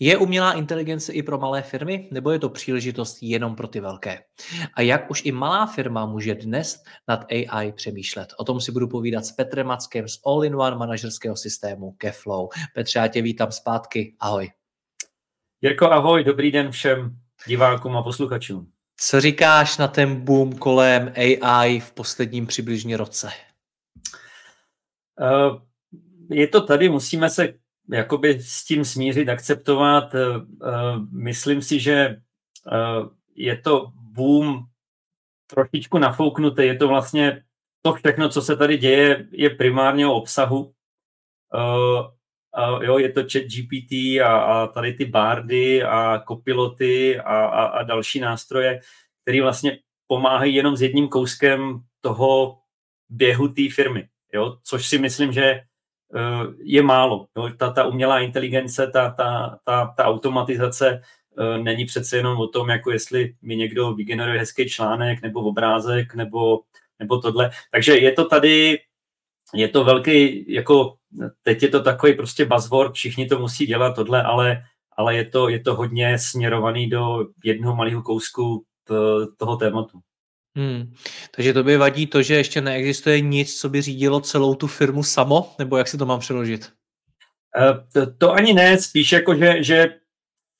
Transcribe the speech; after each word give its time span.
Je 0.00 0.16
umělá 0.16 0.52
inteligence 0.52 1.12
i 1.12 1.22
pro 1.22 1.38
malé 1.38 1.62
firmy, 1.62 2.08
nebo 2.12 2.30
je 2.30 2.38
to 2.38 2.48
příležitost 2.48 3.18
jenom 3.22 3.56
pro 3.56 3.68
ty 3.68 3.80
velké? 3.80 4.18
A 4.74 4.82
jak 4.82 5.10
už 5.10 5.24
i 5.24 5.32
malá 5.32 5.66
firma 5.66 6.06
může 6.06 6.34
dnes 6.34 6.82
nad 7.08 7.24
AI 7.30 7.72
přemýšlet? 7.72 8.28
O 8.38 8.44
tom 8.44 8.60
si 8.60 8.72
budu 8.72 8.88
povídat 8.88 9.24
s 9.24 9.32
Petrem 9.32 9.66
Mackem 9.66 10.08
z 10.08 10.20
All-in-One 10.26 10.76
manažerského 10.76 11.36
systému 11.36 11.92
Keflow. 11.92 12.48
Petře, 12.74 12.98
já 12.98 13.08
tě 13.08 13.22
vítám 13.22 13.52
zpátky. 13.52 14.16
Ahoj. 14.20 14.50
Jirko, 15.62 15.90
ahoj, 15.90 16.24
dobrý 16.24 16.50
den 16.50 16.70
všem 16.70 17.16
divákům 17.46 17.96
a 17.96 18.02
posluchačům. 18.02 18.70
Co 18.96 19.20
říkáš 19.20 19.78
na 19.78 19.88
ten 19.88 20.20
boom 20.20 20.58
kolem 20.58 21.12
AI 21.16 21.80
v 21.80 21.92
posledním 21.92 22.46
přibližně 22.46 22.96
roce? 22.96 23.30
Uh, 25.20 25.62
je 26.30 26.48
to 26.48 26.60
tady, 26.66 26.88
musíme 26.88 27.30
se 27.30 27.54
jakoby 27.92 28.40
s 28.40 28.64
tím 28.64 28.84
smířit, 28.84 29.28
akceptovat. 29.28 30.14
Eh, 30.14 30.18
eh, 30.18 30.70
myslím 31.12 31.62
si, 31.62 31.80
že 31.80 31.94
eh, 31.94 32.18
je 33.34 33.56
to 33.56 33.92
boom 33.96 34.64
trošičku 35.46 35.98
nafouknutý. 35.98 36.62
Je 36.62 36.76
to 36.76 36.88
vlastně 36.88 37.42
to 37.82 37.94
všechno, 37.94 38.28
co 38.28 38.42
se 38.42 38.56
tady 38.56 38.76
děje, 38.76 39.28
je 39.30 39.50
primárně 39.50 40.06
o 40.06 40.14
obsahu. 40.14 40.72
jo, 42.82 42.98
je 42.98 43.12
to 43.12 43.20
chat 43.20 43.42
GPT 43.42 43.92
a, 44.24 44.38
a 44.38 44.66
tady 44.66 44.92
ty 44.92 45.04
bardy 45.04 45.82
a 45.82 46.22
kopiloty 46.26 47.20
a, 47.20 47.44
a, 47.44 47.64
a 47.64 47.82
další 47.82 48.20
nástroje, 48.20 48.80
které 49.22 49.42
vlastně 49.42 49.78
pomáhají 50.06 50.54
jenom 50.54 50.76
s 50.76 50.82
jedním 50.82 51.08
kouskem 51.08 51.80
toho 52.00 52.58
běhu 53.08 53.48
té 53.48 53.62
firmy. 53.74 54.08
Jo? 54.32 54.58
Což 54.62 54.88
si 54.88 54.98
myslím, 54.98 55.32
že 55.32 55.60
je 56.58 56.82
málo. 56.82 57.26
Jo. 57.36 57.50
Ta, 57.56 57.70
ta 57.70 57.84
umělá 57.84 58.20
inteligence, 58.20 58.86
ta, 58.86 59.10
ta, 59.10 59.58
ta, 59.64 59.94
ta 59.96 60.04
automatizace 60.04 61.00
eh, 61.38 61.58
není 61.58 61.84
přece 61.84 62.16
jenom 62.16 62.38
o 62.38 62.46
tom, 62.48 62.68
jako 62.68 62.90
jestli 62.90 63.34
mi 63.42 63.56
někdo 63.56 63.94
vygeneruje 63.94 64.38
hezký 64.38 64.68
článek 64.68 65.22
nebo 65.22 65.40
obrázek 65.40 66.14
nebo, 66.14 66.60
nebo 66.98 67.18
tohle. 67.18 67.50
Takže 67.72 67.98
je 67.98 68.12
to 68.12 68.24
tady, 68.24 68.78
je 69.54 69.68
to 69.68 69.84
velký, 69.84 70.52
jako 70.52 70.96
teď 71.42 71.62
je 71.62 71.68
to 71.68 71.82
takový 71.82 72.14
prostě 72.14 72.44
buzzword, 72.44 72.94
všichni 72.94 73.26
to 73.26 73.38
musí 73.38 73.66
dělat 73.66 73.94
tohle, 73.94 74.22
ale, 74.22 74.62
ale 74.96 75.16
je, 75.16 75.24
to, 75.24 75.48
je 75.48 75.60
to 75.60 75.74
hodně 75.74 76.18
směrovaný 76.18 76.90
do 76.90 77.26
jednoho 77.44 77.76
malého 77.76 78.02
kousku 78.02 78.64
toho 79.36 79.56
tématu. 79.56 80.00
Hmm. 80.56 80.94
Takže 81.30 81.52
to 81.52 81.64
by 81.64 81.76
vadí 81.76 82.06
to, 82.06 82.22
že 82.22 82.34
ještě 82.34 82.60
neexistuje 82.60 83.20
nic, 83.20 83.60
co 83.60 83.68
by 83.68 83.82
řídilo 83.82 84.20
celou 84.20 84.54
tu 84.54 84.66
firmu 84.66 85.02
samo, 85.02 85.54
nebo 85.58 85.76
jak 85.76 85.88
si 85.88 85.98
to 85.98 86.06
mám 86.06 86.20
přeložit? 86.20 86.72
Eh, 87.58 87.84
to, 87.92 88.12
to 88.18 88.32
ani 88.32 88.52
ne, 88.52 88.78
spíš 88.78 89.12
jako, 89.12 89.34
že, 89.34 89.62
že 89.62 89.86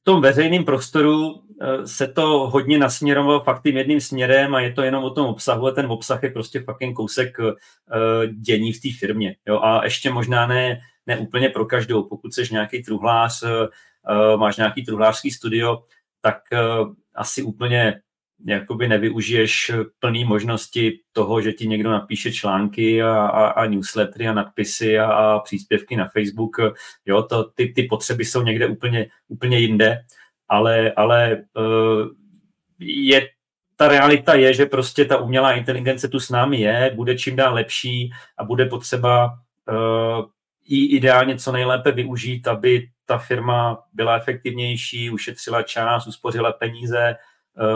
v 0.01 0.05
tom 0.05 0.21
veřejném 0.21 0.65
prostoru 0.65 1.43
eh, 1.61 1.87
se 1.87 2.09
to 2.09 2.27
hodně 2.27 2.79
nasměrovalo 2.79 3.41
fakt 3.41 3.63
tím 3.63 3.77
jedným 3.77 4.01
směrem 4.01 4.55
a 4.55 4.61
je 4.61 4.73
to 4.73 4.83
jenom 4.83 5.05
o 5.05 5.11
tom 5.11 5.27
obsahu 5.27 5.67
a 5.67 5.71
ten 5.71 5.87
obsah 5.87 6.23
je 6.23 6.31
prostě 6.31 6.61
fakt 6.61 6.81
jen 6.81 6.95
kousek 6.95 7.39
uh, 7.39 7.53
dění 8.25 8.73
v 8.73 8.81
té 8.81 8.89
firmě. 8.99 9.37
Jo? 9.47 9.61
A 9.61 9.85
ještě 9.85 10.11
možná 10.11 10.47
ne, 10.47 10.81
ne 11.07 11.19
úplně 11.19 11.49
pro 11.49 11.65
každou. 11.65 12.03
Pokud 12.03 12.35
jsi 12.35 12.43
nějaký 12.53 12.83
truhlář, 12.83 13.43
uh, 13.43 13.51
máš 14.37 14.57
nějaký 14.57 14.85
truhlářský 14.85 15.31
studio, 15.31 15.83
tak 16.21 16.37
asi 17.15 17.43
úplně 17.43 18.01
jakoby 18.47 18.89
nevyužiješ 18.89 19.71
plný 19.99 20.25
možnosti 20.25 21.01
toho, 21.13 21.41
že 21.41 21.53
ti 21.53 21.67
někdo 21.67 21.91
napíše 21.91 22.33
články 22.33 23.03
a, 23.03 23.27
a, 23.27 23.47
a 23.47 23.67
newslettery 23.67 24.29
a 24.29 24.33
nadpisy 24.33 24.99
a, 24.99 25.13
a 25.13 25.39
příspěvky 25.39 25.97
na 25.97 26.09
Facebook. 26.09 26.57
Jo, 27.07 27.23
to, 27.23 27.45
ty, 27.45 27.73
ty 27.77 27.83
potřeby 27.83 28.25
jsou 28.25 28.43
někde 28.43 28.67
úplně, 28.67 29.07
úplně 29.29 29.59
jinde, 29.59 30.01
ale, 30.49 30.93
ale 30.93 31.45
uh, 31.57 32.09
je, 32.79 33.29
ta 33.77 33.89
realita 33.89 34.35
je, 34.35 34.55
že 34.55 34.67
prostě 34.67 35.05
ta 35.05 35.17
umělá 35.17 35.53
inteligence 35.53 36.09
tu 36.09 36.21
s 36.21 36.31
námi 36.31 36.61
je, 36.61 36.93
bude 36.95 37.19
čím 37.19 37.37
dál 37.37 37.55
lepší 37.55 38.11
a 38.39 38.45
bude 38.45 38.67
potřeba 38.67 39.27
uh, 39.71 40.25
ji 40.67 40.97
ideálně 40.97 41.37
co 41.37 41.53
nejlépe 41.53 41.93
využít, 41.93 42.49
aby 42.49 42.89
ta 43.07 43.19
firma 43.19 43.79
byla 43.93 44.17
efektivnější, 44.17 45.11
ušetřila 45.11 45.63
čas, 45.63 46.07
uspořila 46.07 46.53
peníze, 46.53 47.17
Eh, 47.17 47.17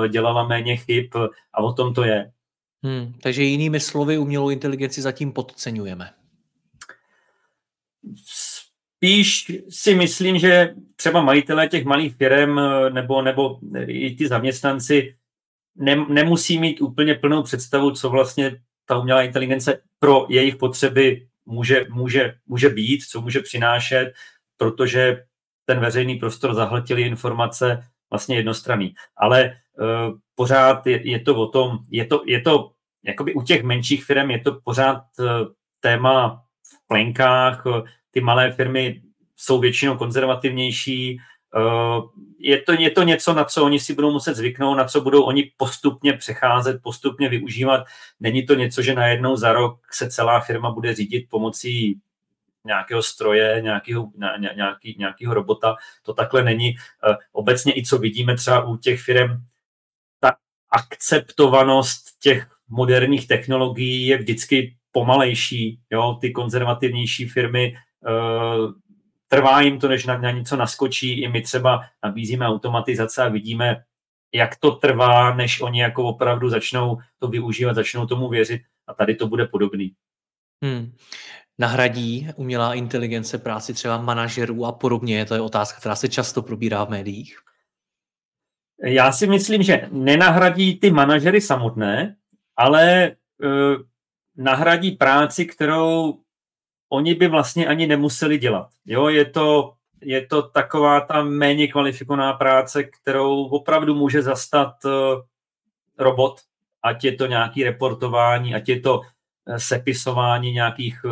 dělala 0.09 0.47
méně 0.47 0.77
chyb 0.77 1.07
a 1.53 1.59
o 1.63 1.73
tom 1.73 1.95
to 1.95 2.05
je. 2.05 2.33
Hmm, 2.83 3.13
takže 3.23 3.43
jinými 3.43 3.81
slovy 3.81 4.19
umělou 4.19 4.51
inteligenci 4.51 5.03
zatím 5.03 5.33
podceňujeme. 5.33 6.11
Spíš 8.97 9.53
si 9.69 9.95
myslím, 9.95 10.39
že 10.39 10.75
třeba 10.97 11.23
majitelé 11.23 11.69
těch 11.69 11.85
malých 11.85 12.17
firm 12.17 12.59
eh, 12.59 12.91
nebo, 12.91 13.23
nebo 13.23 13.59
i 13.87 14.15
ty 14.15 14.29
zaměstnanci 14.29 15.17
ne, 15.77 15.97
nemusí 16.09 16.59
mít 16.59 16.81
úplně 16.81 17.15
plnou 17.15 17.43
představu, 17.43 17.91
co 17.91 18.11
vlastně 18.11 18.61
ta 18.87 18.99
umělá 18.99 19.23
inteligence 19.23 19.81
pro 19.99 20.27
jejich 20.29 20.57
potřeby 20.57 21.29
může, 21.47 21.87
může, 21.91 22.35
může 22.47 22.69
být, 22.69 23.03
co 23.03 23.21
může 23.21 23.41
přinášet, 23.41 24.13
protože 24.57 25.25
ten 25.65 25.81
veřejný 25.81 26.15
prostor 26.17 26.55
zahltili 26.55 27.03
informace 27.03 27.85
vlastně 28.11 28.37
jednostranný. 28.37 28.95
Ale 29.17 29.57
uh, 29.81 30.19
pořád 30.35 30.87
je, 30.87 31.09
je 31.09 31.21
to 31.21 31.35
o 31.37 31.47
tom, 31.47 31.79
je 31.91 32.05
to, 32.05 32.23
je 32.27 32.41
to 32.41 32.73
jakoby 33.03 33.35
u 33.35 33.43
těch 33.43 33.63
menších 33.63 34.05
firm 34.05 34.31
je 34.31 34.39
to 34.39 34.61
pořád 34.65 35.03
uh, 35.19 35.27
téma 35.81 36.43
v 36.63 36.89
plenkách, 36.89 37.67
uh, 37.67 37.81
ty 38.11 38.21
malé 38.21 38.53
firmy 38.53 39.03
jsou 39.37 39.61
většinou 39.61 39.97
konzervativnější, 39.97 41.21
uh, 41.57 42.05
je 42.39 42.63
to, 42.63 42.73
je 42.73 42.91
to 42.91 43.03
něco, 43.03 43.35
na 43.35 43.45
co 43.45 43.65
oni 43.65 43.81
si 43.81 43.95
budou 43.95 44.13
muset 44.13 44.37
zvyknout, 44.37 44.77
na 44.77 44.85
co 44.85 45.01
budou 45.01 45.23
oni 45.23 45.53
postupně 45.57 46.13
přecházet, 46.13 46.83
postupně 46.83 47.29
využívat. 47.29 47.85
Není 48.21 48.47
to 48.47 48.55
něco, 48.55 48.83
že 48.83 48.95
najednou 48.95 49.37
za 49.37 49.53
rok 49.53 49.81
se 49.93 50.11
celá 50.11 50.41
firma 50.41 50.71
bude 50.71 50.95
řídit 50.95 51.27
pomocí 51.31 52.01
nějakého 52.65 53.03
stroje, 53.03 53.63
nějakého, 53.63 54.11
nějaký, 54.55 54.97
nějakého 54.99 55.35
robota. 55.35 55.77
To 56.03 56.15
takhle 56.15 56.43
není. 56.43 56.75
Eh, 57.11 57.17
obecně 57.33 57.77
i 57.77 57.85
co 57.85 57.99
vidíme 57.99 58.37
třeba 58.37 58.65
u 58.65 58.77
těch 58.77 59.01
firm, 59.01 59.31
ta 60.21 60.33
akceptovanost 60.71 62.19
těch 62.21 62.51
moderních 62.69 63.29
technologií 63.29 64.07
je 64.07 64.19
vždycky 64.19 64.77
pomalejší. 64.93 65.81
Jo? 65.91 66.19
Ty 66.21 66.31
konzervativnější 66.31 67.29
firmy 67.29 67.77
uh, 68.01 68.73
trvá 69.29 69.61
jim 69.61 69.79
to, 69.79 69.89
než 69.89 70.07
na, 70.07 70.19
na 70.19 70.31
něco 70.31 70.57
naskočí. 70.57 71.21
I 71.21 71.29
my 71.29 71.43
třeba 71.43 71.85
nabízíme 72.05 72.47
automatizace 72.47 73.23
a 73.23 73.29
vidíme, 73.29 73.85
jak 74.35 74.57
to 74.57 74.71
trvá, 74.71 75.35
než 75.35 75.61
oni 75.61 75.81
jako 75.81 76.05
opravdu 76.05 76.49
začnou 76.49 76.99
to 77.19 77.29
využívat, 77.29 77.75
začnou 77.75 78.07
tomu 78.07 78.29
věřit 78.29 78.63
a 78.87 78.95
tady 78.95 79.15
to 79.15 79.27
bude 79.27 79.47
podobný. 79.47 79.93
Hmm 80.65 80.93
nahradí 81.59 82.29
umělá 82.37 82.75
inteligence 82.75 83.39
práci 83.39 83.75
třeba 83.75 83.99
manažerů 83.99 84.67
a 84.67 84.73
podobně? 84.73 85.25
To 85.25 85.35
je 85.35 85.41
otázka, 85.41 85.81
která 85.81 85.97
se 85.97 86.09
často 86.09 86.43
probírá 86.43 86.85
v 86.85 86.91
médiích. 86.91 87.39
Já 88.85 89.13
si 89.13 89.27
myslím, 89.27 89.63
že 89.63 89.89
nenahradí 89.93 90.79
ty 90.79 90.91
manažery 90.91 91.41
samotné, 91.41 92.17
ale 92.57 93.17
uh, 93.45 93.83
nahradí 94.37 94.91
práci, 94.91 95.47
kterou 95.47 96.19
oni 96.89 97.15
by 97.15 97.29
vlastně 97.29 97.67
ani 97.67 97.87
nemuseli 97.87 98.39
dělat. 98.39 98.69
Jo, 98.87 99.09
je 99.09 99.25
to, 99.25 99.75
je 100.03 100.27
to 100.27 100.43
taková 100.43 101.01
ta 101.01 101.23
méně 101.23 101.69
kvalifikovaná 101.69 102.33
práce, 102.33 102.85
kterou 102.85 103.45
opravdu 103.45 103.95
může 103.95 104.23
zastat 104.23 104.85
uh, 104.85 104.93
robot, 105.99 106.41
ať 106.83 107.05
je 107.05 107.13
to 107.13 107.27
nějaký 107.27 107.65
reportování, 107.65 108.55
ať 108.55 108.69
je 108.69 108.81
to 108.81 109.01
sepisování 109.57 110.53
nějakých 110.53 111.05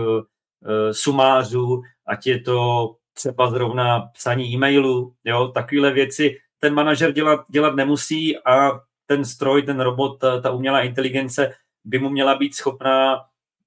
sumářů, 0.93 1.83
ať 2.07 2.27
je 2.27 2.41
to 2.41 2.91
třeba 3.15 3.51
zrovna 3.51 4.01
psaní 4.01 4.55
e-mailu, 4.55 5.15
jo, 5.25 5.49
takovéhle 5.49 5.93
věci 5.93 6.37
ten 6.61 6.75
manažer 6.75 7.13
dělat, 7.13 7.41
dělat 7.51 7.75
nemusí 7.75 8.39
a 8.39 8.81
ten 9.07 9.25
stroj, 9.25 9.63
ten 9.63 9.81
robot, 9.81 10.19
ta, 10.19 10.41
ta 10.41 10.51
umělá 10.51 10.81
inteligence 10.81 11.53
by 11.85 11.99
mu 11.99 12.09
měla 12.09 12.35
být 12.35 12.55
schopná 12.55 13.25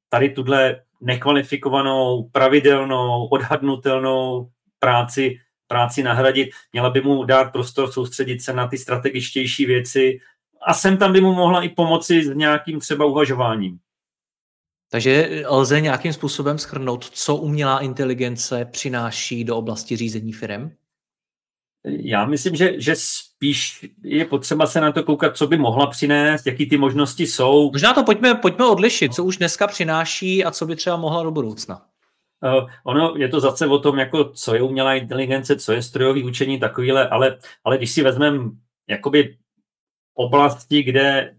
tady 0.10 0.30
tuhle 0.30 0.82
nekvalifikovanou, 1.02 2.30
pravidelnou, 2.32 3.28
odhadnutelnou 3.28 4.50
práci, 4.80 5.38
práci 5.68 6.04
nahradit. 6.04 6.50
Měla 6.74 6.90
by 6.90 7.02
mu 7.02 7.24
dát 7.24 7.52
prostor 7.52 7.92
soustředit 7.92 8.42
se 8.42 8.54
na 8.54 8.68
ty 8.68 8.78
strategičtější 8.78 9.66
věci 9.66 10.20
a 10.62 10.74
sem 10.74 10.98
tam 10.98 11.14
by 11.14 11.22
mu 11.22 11.34
mohla 11.34 11.62
i 11.62 11.70
pomoci 11.70 12.24
s 12.24 12.36
nějakým 12.36 12.80
třeba 12.80 13.06
uvažováním. 13.06 13.80
Takže 14.92 15.44
lze 15.48 15.82
nějakým 15.82 16.14
způsobem 16.14 16.58
schrnout, 16.58 17.10
co 17.10 17.36
umělá 17.36 17.80
inteligence 17.80 18.66
přináší 18.66 19.44
do 19.44 19.58
oblasti 19.58 19.96
řízení 19.96 20.34
firm? 20.34 20.72
Já 21.86 22.26
myslím, 22.26 22.56
že, 22.56 22.82
že 22.82 22.96
spíš 22.96 23.86
je 24.04 24.26
potřeba 24.26 24.68
se 24.68 24.82
na 24.82 24.92
to 24.92 25.04
koukat, 25.04 25.38
co 25.38 25.48
by 25.48 25.58
mohla 25.58 25.88
přinést, 25.88 26.46
jaký 26.46 26.70
ty 26.70 26.78
možnosti 26.78 27.28
jsou. 27.28 27.72
Možná 27.72 27.94
to 27.94 28.04
pojďme, 28.04 28.36
pojďme 28.36 28.66
odlišit, 28.66 29.14
co 29.14 29.24
už 29.24 29.38
dneska 29.38 29.68
přináší 29.68 30.46
a 30.46 30.52
co 30.52 30.66
by 30.66 30.76
třeba 30.76 30.98
mohla 30.98 31.24
do 31.24 31.32
budoucna. 31.32 31.82
Uh, 32.44 32.70
ono 32.84 33.14
je 33.18 33.28
to 33.28 33.40
zase 33.40 33.68
o 33.68 33.80
tom, 33.80 34.00
jako 34.00 34.24
co 34.24 34.56
je 34.56 34.62
umělá 34.62 34.96
inteligence, 34.96 35.56
co 35.56 35.72
je 35.72 35.82
strojové 35.82 36.24
učení, 36.24 36.60
takovýhle, 36.60 37.10
ale, 37.10 37.38
ale 37.64 37.78
když 37.78 37.92
si 37.92 38.04
vezmeme 38.04 38.50
jakoby 38.88 39.38
oblasti, 40.14 40.84
kde 40.84 41.36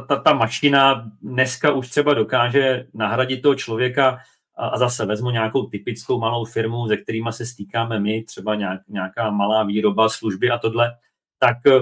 ta, 0.00 0.16
ta, 0.16 0.22
ta 0.22 0.32
mašina 0.32 1.10
dneska 1.22 1.72
už 1.72 1.88
třeba 1.88 2.14
dokáže 2.14 2.86
nahradit 2.94 3.42
toho 3.42 3.54
člověka 3.54 4.18
a, 4.56 4.68
a 4.68 4.78
zase 4.78 5.06
vezmu 5.06 5.30
nějakou 5.30 5.66
typickou 5.66 6.20
malou 6.20 6.44
firmu, 6.44 6.88
se 6.88 6.96
kterými 6.96 7.32
se 7.32 7.46
stýkáme 7.46 8.00
my, 8.00 8.22
třeba 8.22 8.54
nějak, 8.54 8.80
nějaká 8.88 9.30
malá 9.30 9.62
výroba, 9.62 10.08
služby 10.08 10.50
a 10.50 10.58
tohle, 10.58 10.96
tak 11.38 11.56
eh, 11.66 11.80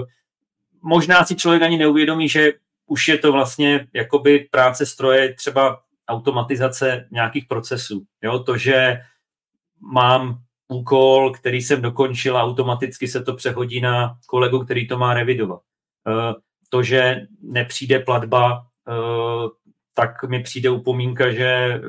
možná 0.81 1.25
si 1.25 1.35
člověk 1.35 1.61
ani 1.61 1.77
neuvědomí, 1.77 2.29
že 2.29 2.53
už 2.87 3.07
je 3.07 3.17
to 3.17 3.31
vlastně 3.31 3.87
jakoby 3.93 4.39
práce 4.51 4.85
stroje, 4.85 5.33
třeba 5.33 5.81
automatizace 6.07 7.07
nějakých 7.11 7.45
procesů. 7.45 8.05
Jo? 8.23 8.39
To, 8.39 8.57
že 8.57 9.01
mám 9.81 10.39
úkol, 10.67 11.31
který 11.31 11.61
jsem 11.61 11.81
dokončil 11.81 12.37
a 12.37 12.43
automaticky 12.43 13.07
se 13.07 13.23
to 13.23 13.33
přehodí 13.33 13.81
na 13.81 14.17
kolegu, 14.27 14.59
který 14.59 14.87
to 14.87 14.97
má 14.97 15.13
revidovat. 15.13 15.61
Eh, 16.65 16.69
to, 16.69 16.83
že 16.83 17.27
nepřijde 17.41 17.99
platba, 17.99 18.65
eh, 18.89 19.49
tak 19.93 20.23
mi 20.23 20.43
přijde 20.43 20.69
upomínka, 20.69 21.31
že 21.31 21.45
eh, 21.45 21.81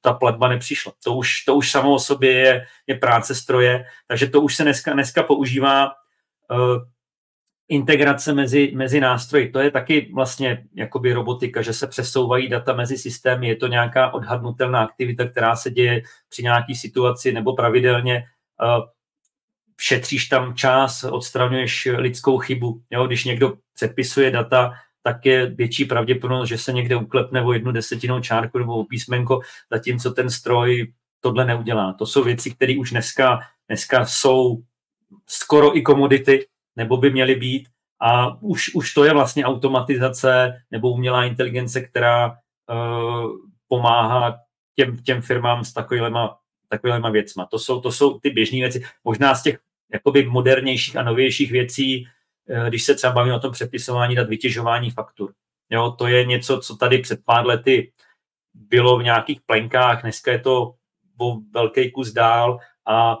ta 0.00 0.12
platba 0.12 0.48
nepřišla. 0.48 0.92
To 1.04 1.14
už, 1.14 1.44
to 1.44 1.54
už 1.54 1.70
samo 1.70 1.94
o 1.94 1.98
sobě 1.98 2.32
je, 2.32 2.66
je 2.86 2.94
práce 2.94 3.34
stroje, 3.34 3.84
takže 4.06 4.26
to 4.26 4.40
už 4.40 4.56
se 4.56 4.62
dneska, 4.62 4.92
dneska 4.92 5.22
používá 5.22 5.90
integrace 7.68 8.32
mezi, 8.32 8.72
mezi 8.74 9.00
nástroji. 9.00 9.50
To 9.50 9.58
je 9.60 9.70
taky 9.70 10.10
vlastně 10.14 10.64
jakoby 10.74 11.12
robotika, 11.12 11.62
že 11.62 11.72
se 11.72 11.86
přesouvají 11.86 12.48
data 12.48 12.72
mezi 12.72 12.98
systémy, 12.98 13.48
je 13.48 13.56
to 13.56 13.66
nějaká 13.66 14.14
odhadnutelná 14.14 14.84
aktivita, 14.84 15.28
která 15.28 15.56
se 15.56 15.70
děje 15.70 16.02
při 16.28 16.42
nějaké 16.42 16.74
situaci 16.74 17.32
nebo 17.32 17.56
pravidelně 17.56 18.24
šetříš 19.80 20.26
tam 20.26 20.54
čas, 20.54 21.04
odstraňuješ 21.04 21.88
lidskou 21.96 22.38
chybu. 22.38 22.82
Jo? 22.90 23.06
Když 23.06 23.24
někdo 23.24 23.54
přepisuje 23.74 24.30
data, 24.30 24.72
tak 25.02 25.26
je 25.26 25.46
větší 25.46 25.84
pravděpodobnost, 25.84 26.48
že 26.48 26.58
se 26.58 26.72
někde 26.72 26.96
uklepne 26.96 27.42
o 27.42 27.52
jednu 27.52 27.72
desetinou 27.72 28.20
čárku 28.20 28.58
nebo 28.58 28.76
o 28.76 28.84
písmenko, 28.84 29.40
zatímco 29.72 30.10
ten 30.10 30.30
stroj 30.30 30.92
tohle 31.20 31.44
neudělá. 31.44 31.92
To 31.92 32.06
jsou 32.06 32.24
věci, 32.24 32.50
které 32.50 32.74
už 32.78 32.90
dneska, 32.90 33.40
dneska 33.68 34.06
jsou 34.06 34.62
skoro 35.26 35.76
i 35.76 35.82
komodity, 35.82 36.46
nebo 36.76 36.96
by 36.96 37.10
měly 37.10 37.34
být. 37.34 37.68
A 38.00 38.42
už, 38.42 38.74
už 38.74 38.94
to 38.94 39.04
je 39.04 39.12
vlastně 39.12 39.44
automatizace 39.44 40.62
nebo 40.70 40.90
umělá 40.90 41.24
inteligence, 41.24 41.80
která 41.80 42.30
uh, 42.30 43.30
pomáhá 43.68 44.38
těm, 44.74 44.96
těm 44.96 45.22
firmám 45.22 45.64
s 45.64 45.72
takovýhlema, 45.72 46.38
takovýhlema 46.68 47.10
věcma. 47.10 47.46
To 47.46 47.58
jsou, 47.58 47.80
to 47.80 47.92
jsou 47.92 48.18
ty 48.18 48.30
běžné 48.30 48.58
věci. 48.58 48.84
Možná 49.04 49.34
z 49.34 49.42
těch 49.42 49.58
jakoby 49.92 50.26
modernějších 50.26 50.96
a 50.96 51.02
novějších 51.02 51.52
věcí, 51.52 52.08
eh, 52.48 52.68
když 52.68 52.82
se 52.82 52.94
třeba 52.94 53.12
bavíme 53.12 53.36
o 53.36 53.40
tom 53.40 53.52
přepisování, 53.52 54.14
dát 54.14 54.28
vytěžování 54.28 54.90
faktur. 54.90 55.32
Jo, 55.70 55.94
to 55.98 56.06
je 56.06 56.24
něco, 56.24 56.58
co 56.58 56.76
tady 56.76 56.98
před 56.98 57.24
pár 57.24 57.46
lety 57.46 57.92
bylo 58.54 58.98
v 58.98 59.02
nějakých 59.02 59.40
plenkách, 59.40 60.02
dneska 60.02 60.32
je 60.32 60.38
to 60.38 60.74
o 61.20 61.38
velký 61.54 61.90
kus 61.90 62.12
dál 62.12 62.58
a 62.86 63.18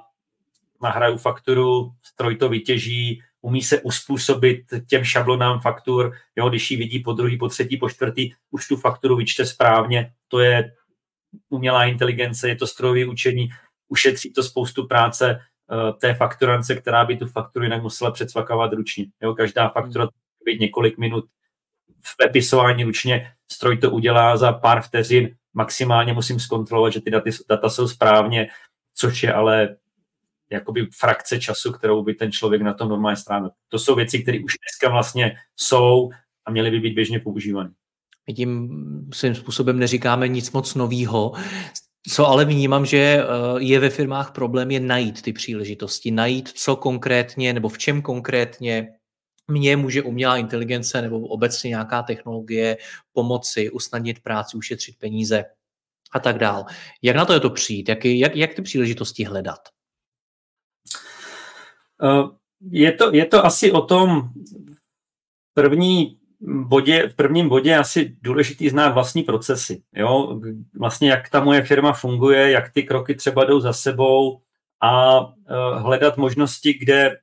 nahraju 0.82 1.16
fakturu, 1.16 1.92
stroj 2.02 2.36
to 2.36 2.48
vytěží, 2.48 3.22
umí 3.40 3.62
se 3.62 3.80
uspůsobit 3.80 4.60
těm 4.88 5.04
šablonám 5.04 5.60
faktur, 5.60 6.12
jo, 6.36 6.48
když 6.48 6.70
ji 6.70 6.76
vidí 6.76 6.98
po 6.98 7.12
druhý, 7.12 7.38
po 7.38 7.48
třetí, 7.48 7.76
po 7.76 7.90
čtvrtý, 7.90 8.32
už 8.50 8.68
tu 8.68 8.76
fakturu 8.76 9.16
vyčte 9.16 9.46
správně, 9.46 10.12
to 10.28 10.40
je 10.40 10.72
umělá 11.48 11.84
inteligence, 11.84 12.48
je 12.48 12.56
to 12.56 12.66
strojové 12.66 13.06
učení, 13.06 13.48
ušetří 13.88 14.32
to 14.32 14.42
spoustu 14.42 14.86
práce, 14.86 15.40
té 16.00 16.14
fakturance, 16.14 16.74
která 16.74 17.04
by 17.04 17.16
tu 17.16 17.26
fakturu 17.26 17.64
jinak 17.64 17.82
musela 17.82 18.10
předsvakovat 18.10 18.72
ručně. 18.72 19.06
Jo, 19.22 19.34
každá 19.34 19.68
faktura 19.68 20.08
být 20.44 20.60
několik 20.60 20.98
minut 20.98 21.24
v 22.02 22.24
episování 22.24 22.84
ručně, 22.84 23.32
stroj 23.52 23.78
to 23.78 23.90
udělá 23.90 24.36
za 24.36 24.52
pár 24.52 24.82
vteřin, 24.82 25.34
maximálně 25.54 26.12
musím 26.12 26.40
zkontrolovat, 26.40 26.92
že 26.92 27.00
ty 27.00 27.10
daty, 27.10 27.30
data 27.48 27.70
jsou 27.70 27.88
správně, 27.88 28.48
což 28.94 29.22
je 29.22 29.32
ale 29.32 29.76
jakoby 30.50 30.86
frakce 30.98 31.40
času, 31.40 31.72
kterou 31.72 32.02
by 32.02 32.14
ten 32.14 32.32
člověk 32.32 32.62
na 32.62 32.74
tom 32.74 32.88
normálně 32.88 33.16
strávil. 33.16 33.50
To 33.68 33.78
jsou 33.78 33.94
věci, 33.94 34.22
které 34.22 34.38
už 34.44 34.54
dneska 34.64 34.92
vlastně 34.92 35.36
jsou 35.56 36.10
a 36.44 36.50
měly 36.50 36.70
by 36.70 36.80
být 36.80 36.94
běžně 36.94 37.20
používané. 37.20 37.70
My 38.26 38.34
tím 38.34 38.70
svým 39.14 39.34
způsobem 39.34 39.78
neříkáme 39.78 40.28
nic 40.28 40.52
moc 40.52 40.74
novýho. 40.74 41.32
Co 42.08 42.26
ale 42.26 42.44
vnímám, 42.44 42.86
že 42.86 42.98
eh, 42.98 43.24
je 43.58 43.80
ve 43.80 43.90
firmách 43.90 44.32
problém, 44.32 44.70
je 44.70 44.80
najít 44.80 45.22
ty 45.22 45.32
příležitosti, 45.32 46.10
najít, 46.10 46.48
co 46.48 46.76
konkrétně 46.76 47.52
nebo 47.52 47.68
v 47.68 47.78
čem 47.78 48.02
konkrétně 48.02 48.94
mě 49.48 49.76
může 49.76 50.02
umělá 50.02 50.36
inteligence 50.36 51.02
nebo 51.02 51.20
obecně 51.20 51.68
nějaká 51.68 52.02
technologie 52.02 52.76
pomoci, 53.12 53.70
usnadnit 53.70 54.20
práci, 54.20 54.56
ušetřit 54.56 54.98
peníze 54.98 55.44
a 56.12 56.20
tak 56.20 56.38
dál. 56.38 56.64
Jak 57.02 57.16
na 57.16 57.24
to 57.24 57.32
je 57.32 57.40
to 57.40 57.50
přijít? 57.50 57.88
Jak, 57.88 58.04
jak, 58.04 58.36
jak 58.36 58.54
ty 58.54 58.62
příležitosti 58.62 59.24
hledat? 59.24 59.60
Eh, 62.02 62.38
je 62.70 62.92
to, 62.92 63.14
je 63.14 63.26
to 63.26 63.44
asi 63.44 63.72
o 63.72 63.80
tom 63.80 64.30
první 65.54 66.17
bodě, 66.40 67.08
v 67.08 67.14
prvním 67.14 67.48
bodě 67.48 67.70
je 67.70 67.78
asi 67.78 68.16
důležitý 68.22 68.68
znát 68.68 68.88
vlastní 68.88 69.22
procesy. 69.22 69.82
Jo? 69.94 70.40
Vlastně 70.78 71.10
jak 71.10 71.28
ta 71.28 71.44
moje 71.44 71.62
firma 71.62 71.92
funguje, 71.92 72.50
jak 72.50 72.72
ty 72.72 72.82
kroky 72.82 73.14
třeba 73.14 73.44
jdou 73.44 73.60
za 73.60 73.72
sebou 73.72 74.40
a 74.80 75.20
uh, 75.20 75.32
hledat 75.82 76.16
možnosti, 76.16 76.74
kde 76.74 77.18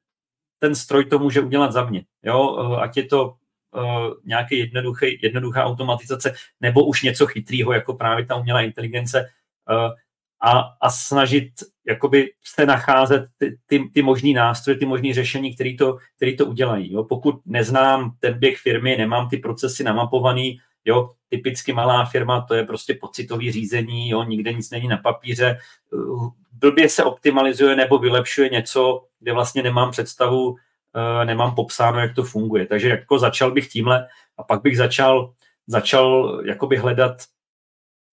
ten 0.60 0.76
stroj 0.76 1.06
to 1.06 1.20
může 1.20 1.42
udělat 1.42 1.72
za 1.72 1.86
mě. 1.86 2.06
Jo? 2.24 2.50
Uh, 2.50 2.82
ať 2.82 2.98
je 2.98 3.04
to 3.04 3.34
uh, 3.76 4.14
nějaký 4.26 4.60
jednoduchý, 4.60 5.20
jednoduchá 5.22 5.66
automatizace 5.66 6.34
nebo 6.62 6.86
už 6.86 7.04
něco 7.04 7.28
chytrého, 7.28 7.74
jako 7.74 7.94
právě 7.94 8.26
ta 8.26 8.36
umělá 8.36 8.62
inteligence. 8.62 9.30
A, 10.46 10.60
a 10.82 10.90
snažit 10.90 11.52
jakoby 11.88 12.32
se 12.44 12.66
nacházet 12.66 13.26
ty, 13.38 13.58
ty, 13.66 13.90
ty 13.94 14.02
možný 14.02 14.34
nástroje, 14.34 14.78
ty 14.78 14.86
možný 14.86 15.14
řešení, 15.14 15.56
které 15.56 15.76
to, 15.80 15.98
který 16.16 16.38
to 16.38 16.46
udělají. 16.46 16.94
Jo. 16.94 17.04
Pokud 17.04 17.36
neznám 17.46 18.16
ten 18.20 18.40
běh 18.40 18.58
firmy, 18.58 18.96
nemám 18.98 19.30
ty 19.30 19.38
procesy 19.38 19.84
namapovaný, 19.84 20.60
jo, 20.86 21.10
typicky 21.30 21.74
malá 21.74 22.06
firma, 22.06 22.42
to 22.42 22.54
je 22.54 22.64
prostě 22.64 22.94
pocitový 22.94 23.52
řízení, 23.52 24.10
jo, 24.10 24.24
nikde 24.24 24.54
nic 24.54 24.72
není 24.72 24.88
na 24.88 24.98
papíře, 24.98 25.58
blbě 26.52 26.90
se 26.90 27.04
optimalizuje 27.04 27.76
nebo 27.76 27.98
vylepšuje 28.00 28.50
něco, 28.50 29.06
kde 29.20 29.34
vlastně 29.34 29.64
nemám 29.64 29.92
představu, 29.92 30.56
eh, 30.96 31.26
nemám 31.26 31.56
popsáno, 31.56 32.00
jak 32.00 32.16
to 32.16 32.24
funguje. 32.24 32.66
Takže 32.66 32.90
jako 32.90 33.20
začal 33.20 33.52
bych 33.52 33.68
tímhle 33.68 34.08
a 34.38 34.44
pak 34.44 34.62
bych 34.62 34.78
začal, 34.78 35.34
začal 35.68 36.42
jakoby 36.46 36.78
hledat 36.78 37.16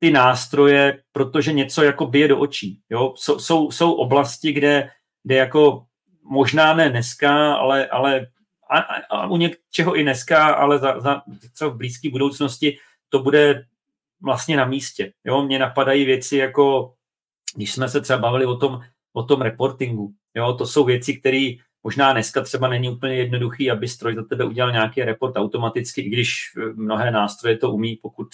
ty 0.02 0.10
nástroje, 0.10 1.02
protože 1.12 1.52
něco 1.52 1.82
jako 1.82 2.06
bije 2.06 2.28
do 2.28 2.38
očí. 2.38 2.80
Jo? 2.90 3.14
Jsou, 3.16 3.38
jsou, 3.38 3.70
jsou 3.70 3.92
oblasti, 3.92 4.52
kde, 4.52 4.90
kde 5.22 5.34
jako 5.34 5.86
možná 6.22 6.74
ne 6.74 6.90
dneska, 6.90 7.54
ale, 7.54 7.86
ale 7.86 8.26
a, 8.70 8.78
a, 9.10 9.26
u 9.26 9.36
něčeho 9.36 9.98
i 9.98 10.02
dneska, 10.02 10.54
ale 10.54 10.78
za, 10.78 11.00
za 11.00 11.22
co 11.54 11.70
v 11.70 11.76
blízké 11.76 12.10
budoucnosti 12.10 12.78
to 13.08 13.18
bude 13.18 13.64
vlastně 14.20 14.56
na 14.56 14.64
místě. 14.64 15.12
Jo? 15.24 15.42
Mně 15.42 15.58
napadají 15.58 16.04
věci 16.04 16.36
jako, 16.36 16.94
když 17.54 17.72
jsme 17.72 17.88
se 17.88 18.00
třeba 18.00 18.18
bavili 18.18 18.46
o 18.46 18.56
tom, 18.56 18.80
o 19.12 19.22
tom 19.22 19.40
reportingu, 19.40 20.12
jo? 20.34 20.52
to 20.52 20.66
jsou 20.66 20.84
věci, 20.84 21.16
které 21.16 21.50
možná 21.84 22.12
dneska 22.12 22.40
třeba 22.40 22.68
není 22.68 22.90
úplně 22.90 23.14
jednoduchý, 23.14 23.70
aby 23.70 23.88
stroj 23.88 24.14
za 24.14 24.22
tebe 24.22 24.44
udělal 24.44 24.72
nějaký 24.72 25.02
report 25.02 25.36
automaticky, 25.36 26.00
i 26.00 26.10
když 26.10 26.52
mnohé 26.74 27.10
nástroje 27.10 27.56
to 27.56 27.70
umí, 27.70 27.98
pokud 28.02 28.28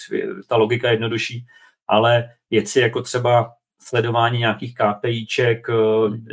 ta 0.47 0.55
logika 0.55 0.87
je 0.87 0.93
jednodušší, 0.93 1.45
ale 1.87 2.29
věci 2.51 2.79
jako 2.79 3.01
třeba 3.01 3.53
sledování 3.81 4.39
nějakých 4.39 4.75
KPIček, 4.75 5.67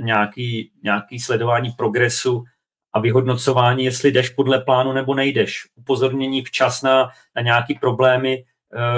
nějaký, 0.01 0.71
nějaký 0.83 1.21
sledování 1.21 1.71
progresu 1.71 2.45
a 2.93 3.01
vyhodnocování, 3.01 3.85
jestli 3.85 4.13
jdeš 4.13 4.29
podle 4.29 4.61
plánu 4.61 4.93
nebo 4.93 5.15
nejdeš. 5.15 5.63
Upozornění 5.77 6.45
včas 6.45 6.83
na, 6.83 7.11
na 7.37 7.43
nějaký 7.43 7.75
problémy, 7.75 8.45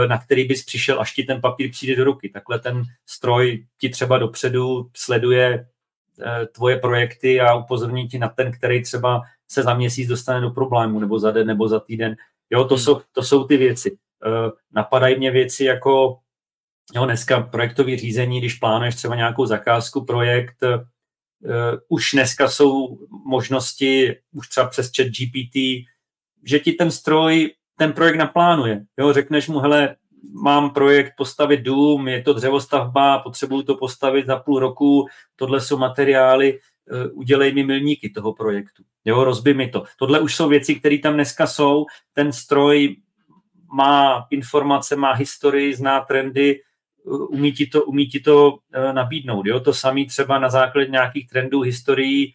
na 0.09 0.19
který 0.19 0.45
bys 0.45 0.65
přišel, 0.65 1.01
až 1.01 1.13
ti 1.13 1.25
ten 1.25 1.41
papír 1.41 1.71
přijde 1.71 1.97
do 1.97 2.05
ruky. 2.05 2.29
Takhle 2.29 2.59
ten 2.59 2.83
stroj 3.07 3.67
ti 3.79 3.89
třeba 3.89 4.19
dopředu 4.19 4.91
sleduje 4.97 5.67
tvoje 6.55 6.79
projekty 6.79 7.41
a 7.41 7.55
upozorní 7.55 8.09
ti 8.09 8.19
na 8.19 8.29
ten, 8.29 8.53
který 8.53 8.83
třeba 8.83 9.23
se 9.51 9.63
za 9.63 9.75
měsíc 9.75 10.09
dostane 10.09 10.41
do 10.41 10.51
problému, 10.51 11.01
nebo 11.01 11.19
za 11.19 11.31
den, 11.31 11.47
nebo 11.47 11.69
za 11.69 11.81
týden. 11.81 12.17
Jo, 12.51 12.65
to, 12.65 12.75
hmm. 12.75 12.85
jsou, 12.85 13.01
to 13.13 13.23
jsou 13.23 13.45
ty 13.45 13.57
věci. 13.57 13.91
Uh, 13.91 14.51
napadají 14.73 15.19
mě 15.19 15.31
věci 15.31 15.65
jako 15.65 16.19
jo, 16.95 17.05
dneska 17.05 17.41
projektový 17.41 17.97
řízení, 17.97 18.41
když 18.41 18.55
plánuješ 18.55 18.95
třeba 18.95 19.17
nějakou 19.17 19.47
zakázku, 19.47 20.05
projekt, 20.05 20.63
uh, 20.63 20.81
už 21.89 22.11
dneska 22.13 22.49
jsou 22.49 22.99
možnosti, 23.27 24.17
už 24.33 24.49
třeba 24.49 24.69
přes 24.69 24.91
chat 24.97 25.07
GPT, 25.07 25.57
že 26.45 26.59
ti 26.59 26.73
ten 26.73 26.91
stroj, 26.91 27.51
ten 27.77 27.93
projekt 27.93 28.17
naplánuje. 28.17 28.85
Jo, 28.99 29.13
řekneš 29.13 29.49
mu, 29.49 29.59
hele, 29.59 29.97
mám 30.33 30.71
projekt 30.71 31.13
postavit 31.17 31.61
dům, 31.61 32.09
je 32.09 32.23
to 32.23 32.33
dřevostavba, 32.33 33.19
potřebuju 33.19 33.63
to 33.63 33.77
postavit 33.77 34.27
za 34.27 34.37
půl 34.37 34.59
roku, 34.59 35.07
tohle 35.37 35.61
jsou 35.61 35.79
materiály, 35.79 36.59
Eh, 36.91 37.09
udělej 37.09 37.55
mi 37.55 37.65
milníky 37.65 38.11
toho 38.11 38.33
projektu, 38.33 38.83
jo, 39.05 39.25
rozbij 39.25 39.55
mi 39.55 39.69
to. 39.69 39.85
Tohle 39.99 40.21
už 40.21 40.35
jsou 40.35 40.49
věci, 40.49 40.75
které 40.75 40.99
tam 40.99 41.15
dneska 41.15 41.47
jsou, 41.47 41.87
ten 42.13 42.33
stroj 42.33 42.97
má 43.73 44.27
informace, 44.31 44.97
má 44.97 45.13
historii, 45.13 45.75
zná 45.75 46.01
trendy, 46.01 46.61
eh, 46.61 47.11
umí 47.11 47.53
ti 47.53 47.67
to, 47.67 47.85
umí 47.85 48.07
ti 48.07 48.21
to 48.21 48.59
eh, 48.73 48.93
nabídnout. 48.93 49.47
Jo? 49.47 49.61
To 49.61 49.75
samé 49.75 50.05
třeba 50.05 50.39
na 50.39 50.51
základě 50.51 50.91
nějakých 50.91 51.29
trendů, 51.29 51.61
historií, 51.61 52.35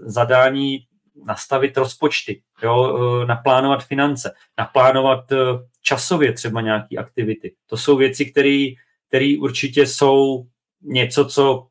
zadání 0.00 0.78
nastavit 1.26 1.76
rozpočty, 1.76 2.42
jo? 2.62 3.24
naplánovat 3.26 3.84
finance, 3.84 4.34
naplánovat 4.58 5.32
časově 5.86 6.32
třeba 6.32 6.60
nějaké 6.60 6.96
aktivity. 6.96 7.54
To 7.66 7.76
jsou 7.76 7.96
věci, 7.96 8.32
které 9.08 9.36
určitě 9.40 9.86
jsou 9.86 10.46
něco, 10.82 11.24
co 11.24 11.66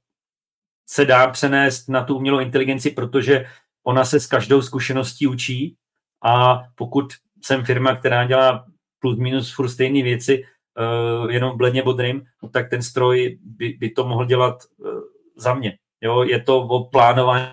se 0.88 1.06
dá 1.06 1.28
přenést 1.28 1.90
na 1.90 2.04
tu 2.04 2.16
umělou 2.16 2.40
inteligenci, 2.40 2.92
protože 2.92 3.46
ona 3.84 4.06
se 4.06 4.20
s 4.20 4.28
každou 4.28 4.62
zkušeností 4.62 5.28
učí 5.28 5.78
a 6.24 6.64
pokud 6.76 7.14
jsem 7.44 7.66
firma, 7.66 7.96
která 7.96 8.26
dělá 8.26 8.66
plus 9.00 9.18
minus 9.18 9.54
furt 9.54 9.70
stejné 9.70 10.04
věci, 10.04 10.44
uh, 10.44 11.32
jenom 11.32 11.58
bledně 11.58 11.84
bodrým, 11.84 12.26
no, 12.44 12.50
tak 12.50 12.70
ten 12.70 12.82
stroj 12.82 13.40
by, 13.44 13.70
by 13.80 13.90
to 13.90 14.08
mohl 14.08 14.26
dělat 14.26 14.64
uh, 14.78 14.88
za 15.36 15.54
mě. 15.54 15.78
Jo, 16.02 16.24
je 16.24 16.42
to 16.42 16.58
o 16.58 16.90
plánování 16.90 17.52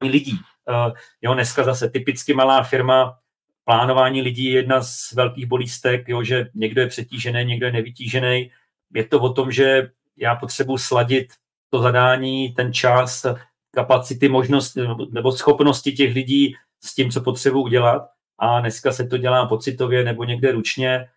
lidí. 0.00 0.38
Uh, 0.68 0.92
jo, 1.22 1.34
dneska 1.34 1.64
zase 1.64 1.90
typicky 1.90 2.34
malá 2.34 2.62
firma, 2.62 3.18
plánování 3.64 4.22
lidí 4.22 4.44
je 4.44 4.52
jedna 4.52 4.82
z 4.82 5.12
velkých 5.12 5.46
bolístek, 5.46 6.08
jo, 6.08 6.22
že 6.22 6.50
někdo 6.54 6.80
je 6.80 6.86
přetížený, 6.86 7.44
někdo 7.44 7.66
je 7.66 7.72
nevytížený. 7.72 8.50
Je 8.94 9.04
to 9.04 9.20
o 9.20 9.32
tom, 9.32 9.52
že 9.52 9.90
já 10.16 10.34
potřebuji 10.34 10.78
sladit 10.78 11.32
to 11.70 11.78
zadání, 11.78 12.52
ten 12.52 12.72
čas, 12.72 13.26
kapacity, 13.70 14.28
možnost 14.28 14.78
nebo 15.10 15.32
schopnosti 15.32 15.92
těch 15.92 16.14
lidí 16.14 16.54
s 16.84 16.94
tím, 16.94 17.10
co 17.10 17.20
potřebuji 17.20 17.62
udělat. 17.62 18.08
A 18.38 18.60
dneska 18.60 18.92
se 18.92 19.06
to 19.06 19.18
dělá 19.18 19.46
pocitově 19.46 20.04
nebo 20.04 20.24
někde 20.24 20.52
ručně. 20.52 21.08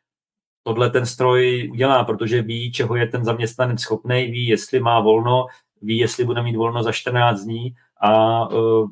Tohle 0.63 0.89
ten 0.89 1.05
stroj 1.05 1.69
udělá, 1.71 2.03
protože 2.03 2.41
ví, 2.41 2.71
čeho 2.71 2.95
je 2.95 3.07
ten 3.07 3.25
zaměstnanec 3.25 3.81
schopný, 3.81 4.31
ví, 4.31 4.47
jestli 4.47 4.79
má 4.79 4.99
volno, 4.99 5.45
ví, 5.81 5.97
jestli 5.97 6.25
bude 6.25 6.41
mít 6.41 6.55
volno 6.55 6.83
za 6.83 6.91
14 6.91 7.41
dní 7.41 7.75
a 8.01 8.49
uh, 8.49 8.89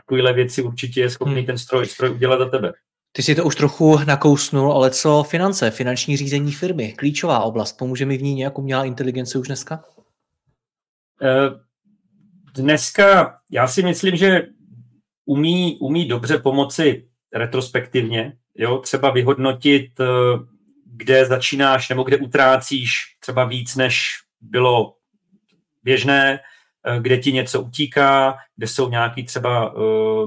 takovéhle 0.00 0.32
věci 0.32 0.62
určitě 0.62 1.00
je 1.00 1.10
schopný 1.10 1.34
hmm. 1.34 1.46
ten 1.46 1.58
stroj, 1.58 1.86
stroj 1.86 2.10
udělat 2.10 2.38
za 2.38 2.48
tebe. 2.48 2.72
Ty 3.12 3.22
si 3.22 3.34
to 3.34 3.44
už 3.44 3.56
trochu 3.56 3.98
nakousnul, 4.06 4.72
ale 4.72 4.90
co 4.90 5.22
finance, 5.22 5.70
finanční 5.70 6.16
řízení 6.16 6.52
firmy, 6.52 6.92
klíčová 6.92 7.40
oblast, 7.40 7.72
pomůže 7.72 8.06
mi 8.06 8.18
v 8.18 8.22
ní 8.22 8.34
nějak 8.34 8.58
umělá 8.58 8.84
inteligence 8.84 9.38
už 9.38 9.46
dneska? 9.46 9.84
Eh, 11.22 11.50
dneska 12.54 13.38
já 13.50 13.68
si 13.68 13.82
myslím, 13.82 14.16
že 14.16 14.46
umí, 15.24 15.78
umí 15.80 16.08
dobře 16.08 16.38
pomoci 16.38 17.08
retrospektivně, 17.34 18.36
jo, 18.54 18.78
třeba 18.78 19.10
vyhodnotit, 19.10 20.00
eh, 20.00 20.04
kde 20.86 21.24
začínáš 21.24 21.88
nebo 21.88 22.02
kde 22.02 22.16
utrácíš 22.16 23.16
třeba 23.20 23.44
víc, 23.44 23.76
než 23.76 24.10
bylo 24.40 24.94
běžné, 25.82 26.40
kde 26.98 27.18
ti 27.18 27.32
něco 27.32 27.62
utíká, 27.62 28.36
kde 28.56 28.66
jsou 28.66 28.88
nějaké 28.88 29.22
třeba 29.22 29.74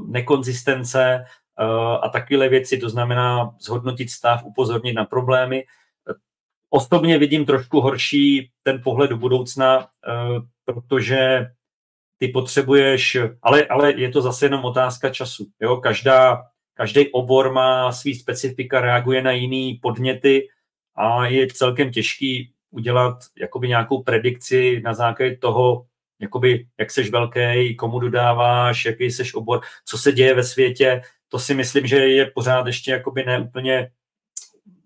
nekonzistence 0.07 1.25
a 2.01 2.09
takové 2.09 2.49
věci, 2.49 2.77
to 2.77 2.89
znamená 2.89 3.55
zhodnotit 3.61 4.09
stav, 4.09 4.43
upozornit 4.43 4.93
na 4.93 5.05
problémy. 5.05 5.63
Osobně 6.69 7.17
vidím 7.17 7.45
trošku 7.45 7.81
horší 7.81 8.51
ten 8.63 8.81
pohled 8.83 9.09
do 9.09 9.17
budoucna, 9.17 9.87
protože 10.65 11.47
ty 12.17 12.27
potřebuješ, 12.27 13.17
ale, 13.41 13.65
ale 13.65 13.93
je 13.93 14.09
to 14.09 14.21
zase 14.21 14.45
jenom 14.45 14.65
otázka 14.65 15.09
času. 15.09 15.47
Jo? 15.61 15.77
Každá, 15.77 16.43
každý 16.73 17.11
obor 17.11 17.53
má 17.53 17.91
svý 17.91 18.15
specifika, 18.15 18.81
reaguje 18.81 19.21
na 19.21 19.31
jiný 19.31 19.79
podněty 19.81 20.47
a 20.95 21.25
je 21.25 21.47
celkem 21.47 21.91
těžký 21.91 22.53
udělat 22.71 23.17
jakoby 23.41 23.67
nějakou 23.67 24.03
predikci 24.03 24.81
na 24.85 24.93
základě 24.93 25.37
toho, 25.37 25.85
jakoby, 26.19 26.67
jak 26.79 26.91
seš 26.91 27.09
velký, 27.09 27.75
komu 27.75 27.99
dodáváš, 27.99 28.85
jaký 28.85 29.11
seš 29.11 29.33
obor, 29.33 29.61
co 29.85 29.97
se 29.97 30.11
děje 30.11 30.33
ve 30.33 30.43
světě. 30.43 31.01
To 31.27 31.39
si 31.39 31.53
myslím, 31.53 31.87
že 31.87 31.97
je 31.97 32.25
pořád 32.25 32.67
ještě 32.67 32.91
jakoby 32.91 33.23
neúplně 33.23 33.91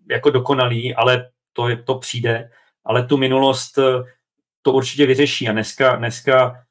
jako 0.09 0.29
dokonalý, 0.29 0.95
ale 0.95 1.29
to, 1.53 1.69
je, 1.69 1.77
to 1.77 1.95
přijde. 1.95 2.49
Ale 2.85 3.05
tu 3.05 3.17
minulost 3.17 3.79
to 4.61 4.73
určitě 4.73 5.05
vyřeší. 5.05 5.47
A 5.47 5.51
dneska, 5.51 5.95
dneska 5.95 6.65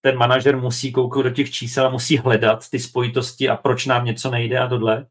ten 0.00 0.16
manažer 0.16 0.56
musí 0.56 0.92
koukat 0.92 1.24
do 1.24 1.30
těch 1.30 1.50
čísel 1.50 1.86
a 1.86 1.90
musí 1.90 2.18
hledat 2.18 2.70
ty 2.70 2.78
spojitosti 2.78 3.48
a 3.48 3.56
proč 3.56 3.86
nám 3.86 4.04
něco 4.04 4.30
nejde 4.30 4.58
a 4.58 4.68
tohle. 4.68 5.06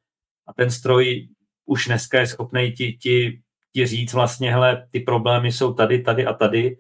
A 0.47 0.53
ten 0.53 0.71
stroj 0.71 1.27
už 1.65 1.87
dneska 1.87 2.19
je 2.19 2.27
schopný 2.27 2.71
ti, 2.71 2.93
ti, 2.93 3.41
ti 3.73 3.85
říct 3.85 4.13
vlastně, 4.13 4.51
hele, 4.51 4.87
ty 4.91 4.99
problémy 4.99 5.51
jsou 5.51 5.73
tady, 5.73 6.01
tady 6.01 6.25
a 6.25 6.33
tady, 6.33 6.77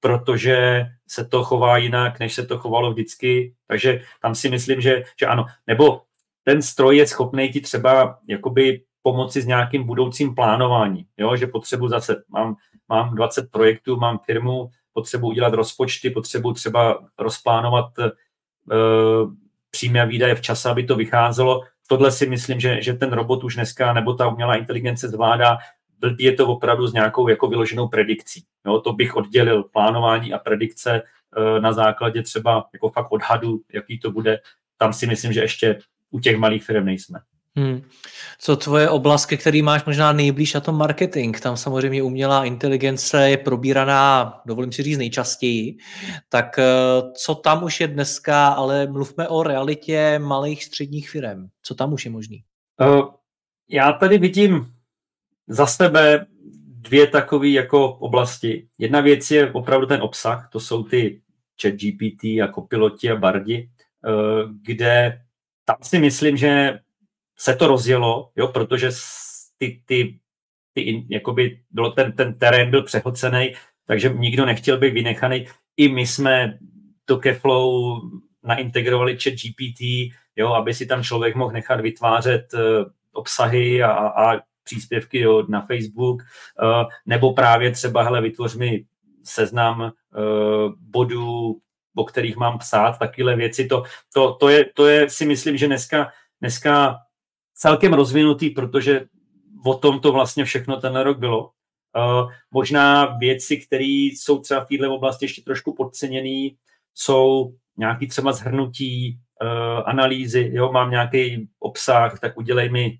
protože 0.00 0.86
se 1.08 1.24
to 1.24 1.44
chová 1.44 1.76
jinak, 1.76 2.20
než 2.20 2.34
se 2.34 2.46
to 2.46 2.58
chovalo 2.58 2.92
vždycky. 2.92 3.54
Takže 3.66 4.00
tam 4.22 4.34
si 4.34 4.50
myslím, 4.50 4.80
že, 4.80 5.02
že 5.20 5.26
ano. 5.26 5.46
Nebo 5.66 6.02
ten 6.44 6.62
stroj 6.62 6.96
je 6.96 7.06
schopný 7.06 7.48
ti 7.48 7.60
třeba 7.60 8.18
jakoby 8.28 8.82
pomoci 9.02 9.42
s 9.42 9.46
nějakým 9.46 9.84
budoucím 9.84 10.34
plánováním, 10.34 11.04
jo? 11.18 11.36
že 11.36 11.46
potřebuji 11.46 11.88
zase, 11.88 12.22
mám 12.28 12.56
mám 12.92 13.14
20 13.14 13.50
projektů, 13.50 13.96
mám 13.96 14.18
firmu, 14.18 14.70
potřebuji 14.92 15.26
udělat 15.26 15.54
rozpočty, 15.54 16.10
potřebuji 16.10 16.52
třeba 16.52 16.98
rozplánovat 17.18 17.98
uh, 17.98 19.32
přímé 19.70 20.06
výdaje 20.06 20.34
v 20.34 20.40
čase, 20.40 20.70
aby 20.70 20.84
to 20.84 20.96
vycházelo. 20.96 21.62
Tohle 21.88 22.12
si 22.12 22.26
myslím, 22.26 22.60
že, 22.60 22.82
že 22.82 22.92
ten 22.92 23.12
robot 23.12 23.44
už 23.44 23.54
dneska, 23.54 23.92
nebo 23.92 24.14
ta 24.14 24.28
umělá 24.28 24.56
inteligence 24.56 25.08
zvládá, 25.08 25.58
blbý 26.02 26.24
je 26.24 26.32
to 26.32 26.46
opravdu 26.46 26.86
s 26.86 26.92
nějakou 26.92 27.28
jako 27.28 27.46
vyloženou 27.46 27.88
predikcí. 27.88 28.44
Jo, 28.66 28.80
to 28.80 28.92
bych 28.92 29.16
oddělil 29.16 29.62
plánování 29.62 30.32
a 30.32 30.38
predikce 30.38 31.02
uh, 31.02 31.60
na 31.60 31.72
základě 31.72 32.22
třeba 32.22 32.68
jako 32.72 32.90
fakt 32.90 33.12
odhadu, 33.12 33.60
jaký 33.72 33.98
to 33.98 34.10
bude. 34.10 34.40
Tam 34.76 34.92
si 34.92 35.06
myslím, 35.06 35.32
že 35.32 35.40
ještě 35.40 35.78
u 36.10 36.20
těch 36.20 36.36
malých 36.36 36.64
firm 36.64 36.84
nejsme. 36.84 37.18
Hmm. 37.56 37.82
Co 38.38 38.56
tvoje 38.56 38.90
oblast, 38.90 39.26
ke 39.26 39.36
který 39.36 39.62
máš 39.62 39.84
možná 39.84 40.12
nejblíž, 40.12 40.54
a 40.54 40.60
to 40.60 40.72
marketing? 40.72 41.40
Tam 41.40 41.56
samozřejmě 41.56 42.02
umělá 42.02 42.44
inteligence 42.44 43.30
je 43.30 43.36
probíraná, 43.36 44.40
dovolím 44.46 44.72
si 44.72 44.82
říct, 44.82 44.98
nejčastěji. 44.98 45.76
Tak 46.28 46.58
eh, 46.58 46.64
co 47.14 47.34
tam 47.34 47.64
už 47.64 47.80
je 47.80 47.88
dneska, 47.88 48.48
ale 48.48 48.86
mluvme 48.86 49.28
o 49.28 49.42
realitě 49.42 50.18
malých 50.18 50.64
středních 50.64 51.10
firm. 51.10 51.48
Co 51.62 51.74
tam 51.74 51.92
už 51.92 52.04
je 52.04 52.10
možný? 52.10 52.44
Uh, 52.80 53.08
já 53.68 53.92
tady 53.92 54.18
vidím 54.18 54.72
za 55.52 55.66
sebe 55.66 56.26
dvě 56.64 57.06
takové 57.06 57.48
jako 57.48 57.94
oblasti. 57.94 58.68
Jedna 58.78 59.00
věc 59.00 59.30
je 59.30 59.52
opravdu 59.52 59.86
ten 59.86 60.02
obsah, 60.02 60.48
to 60.52 60.60
jsou 60.60 60.82
ty 60.82 61.20
chat 61.62 61.74
GPT 61.74 62.24
a 62.24 62.48
kopiloti 62.52 63.10
a 63.10 63.16
bardi, 63.16 63.70
uh, 64.04 64.50
kde 64.62 65.22
tam 65.64 65.76
si 65.82 65.98
myslím, 65.98 66.36
že 66.36 66.78
se 67.38 67.54
to 67.56 67.66
rozjelo, 67.66 68.30
jo, 68.36 68.48
protože 68.48 68.90
ty, 69.58 69.82
ty, 69.86 70.18
ty 70.72 71.06
jakoby 71.10 71.60
bylo 71.70 71.90
ten, 71.90 72.12
ten 72.12 72.38
terén 72.38 72.70
byl 72.70 72.82
přehlcený, 72.82 73.54
takže 73.86 74.08
nikdo 74.08 74.46
nechtěl 74.46 74.78
být 74.78 74.94
vynechaný. 74.94 75.46
I 75.76 75.88
my 75.88 76.06
jsme 76.06 76.58
do 77.06 77.16
Keflow 77.16 78.00
naintegrovali 78.42 79.18
chat 79.18 79.34
GPT, 79.34 79.80
jo, 80.36 80.52
aby 80.52 80.74
si 80.74 80.86
tam 80.86 81.02
člověk 81.02 81.34
mohl 81.34 81.52
nechat 81.52 81.80
vytvářet 81.80 82.54
uh, 82.54 82.60
obsahy 83.12 83.82
a, 83.82 83.90
a 83.92 84.51
příspěvky 84.64 85.20
jo, 85.20 85.46
na 85.48 85.60
Facebook, 85.60 86.22
uh, 86.22 86.88
nebo 87.06 87.32
právě 87.32 87.70
třeba, 87.70 88.02
hele, 88.02 88.20
vytvoř 88.20 88.54
mi 88.54 88.84
seznam 89.24 89.80
uh, 89.80 90.72
bodů, 90.78 91.60
o 91.94 92.04
kterých 92.04 92.36
mám 92.36 92.58
psát, 92.58 92.98
takové 92.98 93.36
věci. 93.36 93.66
To, 93.66 93.82
to, 94.14 94.34
to, 94.34 94.48
je, 94.48 94.64
to 94.74 94.86
je 94.86 95.10
si 95.10 95.26
myslím, 95.26 95.56
že 95.56 95.66
dneska, 95.66 96.12
dneska 96.40 96.98
celkem 97.54 97.92
rozvinutý, 97.92 98.50
protože 98.50 99.04
o 99.64 99.74
tom 99.74 100.00
to 100.00 100.12
vlastně 100.12 100.44
všechno 100.44 100.76
ten 100.80 100.96
rok 100.96 101.18
bylo. 101.18 101.50
Uh, 101.96 102.32
možná 102.50 103.04
věci, 103.04 103.56
které 103.56 103.84
jsou 103.84 104.38
třeba 104.38 104.64
v 104.64 104.68
této 104.68 104.94
oblasti 104.94 105.24
ještě 105.24 105.42
trošku 105.42 105.74
podceněné, 105.74 106.56
jsou 106.94 107.54
nějaký 107.76 108.06
třeba 108.06 108.32
zhrnutí, 108.32 109.18
uh, 109.42 109.82
analýzy, 109.86 110.50
jo, 110.52 110.72
mám 110.72 110.90
nějaký 110.90 111.48
obsah, 111.58 112.20
tak 112.20 112.38
udělej 112.38 112.70
mi 112.70 112.98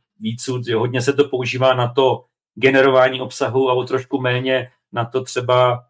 jo, 0.67 0.79
hodně 0.79 1.03
se 1.03 1.13
to 1.13 1.29
používá 1.29 1.75
na 1.75 1.89
to 1.89 2.25
generování 2.55 3.21
obsahu 3.21 3.71
a 3.71 3.73
o 3.73 3.85
trošku 3.85 4.21
méně 4.21 4.71
na 4.93 5.05
to 5.05 5.23
třeba 5.25 5.85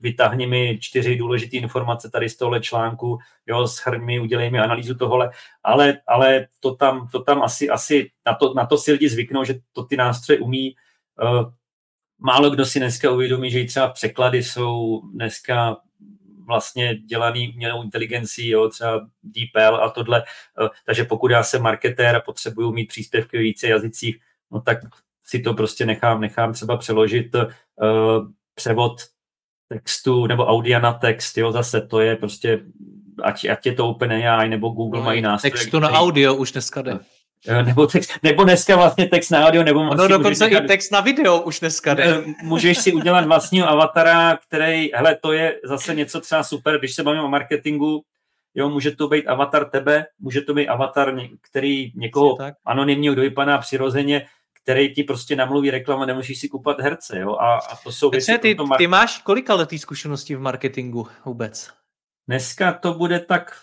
vytáhni 0.00 0.46
mi 0.46 0.78
čtyři 0.80 1.16
důležité 1.16 1.56
informace 1.56 2.10
tady 2.10 2.28
z 2.28 2.36
tohle 2.36 2.60
článku, 2.60 3.18
jo, 3.46 3.68
schrň 3.68 4.04
mi, 4.04 4.20
udělej 4.20 4.50
mi 4.50 4.58
analýzu 4.58 4.94
tohle, 4.94 5.30
ale, 5.64 6.00
ale 6.06 6.46
to 6.60 6.74
tam, 6.74 7.08
to 7.08 7.22
tam 7.22 7.42
asi, 7.42 7.68
asi 7.68 8.10
na, 8.26 8.34
to, 8.34 8.54
na 8.54 8.66
to 8.66 8.78
si 8.78 8.92
lidi 8.92 9.08
zvyknou, 9.08 9.44
že 9.44 9.54
to 9.72 9.84
ty 9.84 9.96
nástroje 9.96 10.40
umí. 10.40 10.74
Uh, 11.22 11.52
málo 12.18 12.50
kdo 12.50 12.66
si 12.66 12.78
dneska 12.78 13.10
uvědomí, 13.10 13.50
že 13.50 13.60
i 13.60 13.66
třeba 13.66 13.88
překlady 13.88 14.42
jsou 14.42 15.02
dneska 15.14 15.76
vlastně 16.50 16.94
dělaný 16.94 17.52
umělou 17.54 17.82
inteligencí, 17.82 18.48
jo, 18.48 18.68
třeba 18.68 19.06
DeepL 19.22 19.76
a 19.76 19.90
tohle. 19.90 20.22
Uh, 20.60 20.68
takže 20.86 21.04
pokud 21.04 21.30
já 21.30 21.42
jsem 21.42 21.62
marketér 21.62 22.16
a 22.16 22.20
potřebuju 22.20 22.72
mít 22.72 22.88
příspěvky 22.88 23.38
v 23.38 23.40
více 23.40 23.68
jazycích, 23.68 24.18
no 24.50 24.60
tak 24.60 24.78
si 25.24 25.38
to 25.38 25.54
prostě 25.54 25.86
nechám, 25.86 26.20
nechám 26.20 26.52
třeba 26.52 26.76
přeložit 26.76 27.34
uh, 27.34 27.44
převod 28.54 29.00
textu 29.68 30.26
nebo 30.26 30.46
audia 30.46 30.78
na 30.78 30.92
text, 30.92 31.38
jo, 31.38 31.52
zase 31.52 31.80
to 31.80 32.00
je 32.00 32.16
prostě, 32.16 32.60
ať, 33.22 33.44
ať 33.44 33.66
je 33.66 33.72
to 33.72 33.88
OpenAI 33.88 34.48
nebo 34.48 34.68
Google 34.68 35.00
no, 35.00 35.04
mají 35.04 35.22
nástroje. 35.22 35.52
Textu 35.52 35.68
který... 35.68 35.82
na 35.82 35.90
audio 35.90 36.34
už 36.34 36.52
dneska 36.52 36.82
jde. 36.82 36.98
Nebo, 37.64 37.86
text, 37.86 38.10
nebo 38.22 38.44
dneska 38.44 38.76
vlastně 38.76 39.08
text 39.08 39.30
na 39.30 39.46
audio, 39.46 39.62
nebo... 39.62 39.94
No 39.94 40.08
dokonce 40.08 40.46
i 40.46 40.60
text 40.66 40.92
na 40.92 41.00
video 41.00 41.42
už 41.42 41.60
dneska 41.60 41.94
jde. 41.94 42.04
Eh, 42.04 42.24
můžeš 42.42 42.78
si 42.78 42.92
udělat 42.92 43.26
vlastního 43.26 43.68
avatara, 43.68 44.36
který, 44.36 44.90
hele, 44.94 45.16
to 45.22 45.32
je 45.32 45.60
zase 45.64 45.94
něco 45.94 46.20
třeba 46.20 46.42
super, 46.42 46.78
když 46.78 46.94
se 46.94 47.02
bavím 47.02 47.20
o 47.22 47.28
marketingu, 47.28 48.02
jo, 48.54 48.68
může 48.68 48.90
to 48.90 49.08
být 49.08 49.26
avatar 49.26 49.70
tebe, 49.70 50.06
může 50.18 50.40
to 50.40 50.54
být 50.54 50.68
avatar, 50.68 51.16
který 51.50 51.92
někoho 51.94 52.36
anonymního, 52.64 53.14
kdo 53.14 53.22
vypadá 53.22 53.58
přirozeně, 53.58 54.26
který 54.62 54.94
ti 54.94 55.02
prostě 55.02 55.36
namluví 55.36 55.70
reklama, 55.70 56.06
nemusíš 56.06 56.40
si 56.40 56.48
kupat 56.48 56.80
herce, 56.80 57.18
jo, 57.18 57.36
a, 57.36 57.54
a 57.54 57.76
to 57.84 57.92
jsou 57.92 58.10
věci... 58.10 58.38
Ty, 58.38 58.54
mar- 58.54 58.78
ty 58.78 58.86
máš 58.86 59.18
kolika 59.18 59.54
letý 59.54 59.78
zkušeností 59.78 60.34
v 60.34 60.40
marketingu 60.40 61.08
vůbec? 61.24 61.70
Dneska 62.28 62.72
to 62.72 62.94
bude 62.94 63.20
tak 63.20 63.56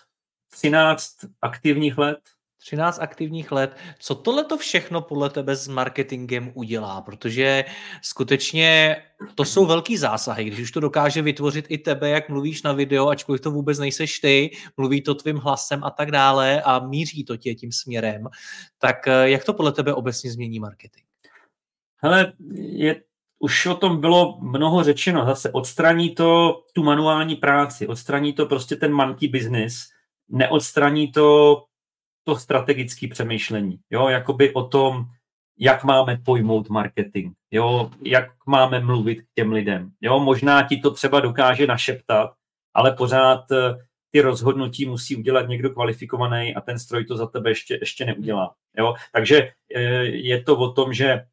13 0.50 1.10
aktivních 1.42 1.98
let. 1.98 2.18
13 2.58 2.98
aktivních 2.98 3.52
let. 3.52 3.76
Co 3.98 4.14
tohle 4.14 4.44
to 4.44 4.58
všechno 4.58 5.00
podle 5.00 5.30
tebe 5.30 5.56
s 5.56 5.68
marketingem 5.68 6.50
udělá? 6.54 7.00
Protože 7.00 7.64
skutečně 8.02 8.96
to 9.34 9.44
jsou 9.44 9.66
velký 9.66 9.96
zásahy, 9.96 10.44
když 10.44 10.60
už 10.60 10.72
to 10.72 10.80
dokáže 10.80 11.22
vytvořit 11.22 11.64
i 11.68 11.78
tebe, 11.78 12.08
jak 12.08 12.28
mluvíš 12.28 12.62
na 12.62 12.72
video, 12.72 13.08
ačkoliv 13.08 13.40
to 13.40 13.50
vůbec 13.50 13.78
nejseš 13.78 14.18
ty, 14.18 14.50
mluví 14.76 15.02
to 15.02 15.14
tvým 15.14 15.36
hlasem 15.36 15.84
a 15.84 15.90
tak 15.90 16.10
dále 16.10 16.62
a 16.62 16.78
míří 16.78 17.24
to 17.24 17.36
tě 17.36 17.54
tím 17.54 17.72
směrem, 17.72 18.28
tak 18.78 19.08
eh, 19.08 19.30
jak 19.30 19.44
to 19.44 19.54
podle 19.54 19.72
tebe 19.72 19.94
obecně 19.94 20.32
změní 20.32 20.60
marketing? 20.60 21.06
Hele, 21.96 22.32
je, 22.54 23.02
už 23.38 23.66
o 23.66 23.74
tom 23.74 24.00
bylo 24.00 24.38
mnoho 24.40 24.84
řečeno. 24.84 25.26
Zase 25.26 25.50
odstraní 25.50 26.14
to 26.14 26.60
tu 26.72 26.82
manuální 26.82 27.36
práci, 27.36 27.86
odstraní 27.86 28.32
to 28.32 28.46
prostě 28.46 28.76
ten 28.76 28.92
monkey 28.92 29.28
business, 29.28 29.88
neodstraní 30.28 31.12
to 31.12 31.56
to 32.28 32.36
strategické 32.36 33.08
přemýšlení, 33.08 33.78
jo, 33.90 34.08
jakoby 34.08 34.52
o 34.52 34.68
tom, 34.68 35.04
jak 35.58 35.84
máme 35.84 36.20
pojmout 36.24 36.68
marketing, 36.68 37.32
jo, 37.50 37.90
jak 38.02 38.24
máme 38.46 38.80
mluvit 38.80 39.22
k 39.22 39.26
těm 39.34 39.52
lidem, 39.52 39.90
jo, 40.00 40.20
možná 40.20 40.62
ti 40.62 40.76
to 40.76 40.90
třeba 40.90 41.20
dokáže 41.20 41.66
našeptat, 41.66 42.30
ale 42.74 42.92
pořád 42.92 43.52
eh, 43.52 43.74
ty 44.10 44.20
rozhodnutí 44.20 44.86
musí 44.86 45.16
udělat 45.16 45.48
někdo 45.48 45.70
kvalifikovaný 45.70 46.54
a 46.54 46.60
ten 46.60 46.78
stroj 46.78 47.04
to 47.04 47.16
za 47.16 47.26
tebe 47.26 47.50
ještě, 47.50 47.78
ještě 47.80 48.04
neudělá, 48.04 48.54
jo, 48.78 48.94
takže 49.12 49.50
eh, 49.74 49.80
je 50.04 50.42
to 50.42 50.58
o 50.58 50.72
tom, 50.72 50.92
že 50.92 51.08
eh, 51.08 51.24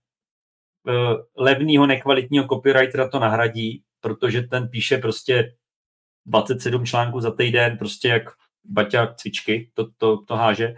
levného 1.38 1.86
nekvalitního 1.86 2.48
copywritera 2.48 3.08
to 3.08 3.20
nahradí, 3.20 3.84
protože 4.00 4.42
ten 4.42 4.68
píše 4.68 4.98
prostě 4.98 5.56
27 6.26 6.86
článků 6.86 7.20
za 7.20 7.32
týden, 7.32 7.78
prostě 7.78 8.08
jak 8.08 8.24
baťa 8.66 9.14
cvičky, 9.16 9.72
to, 9.74 9.88
to, 9.98 10.18
to 10.18 10.36
háže, 10.36 10.76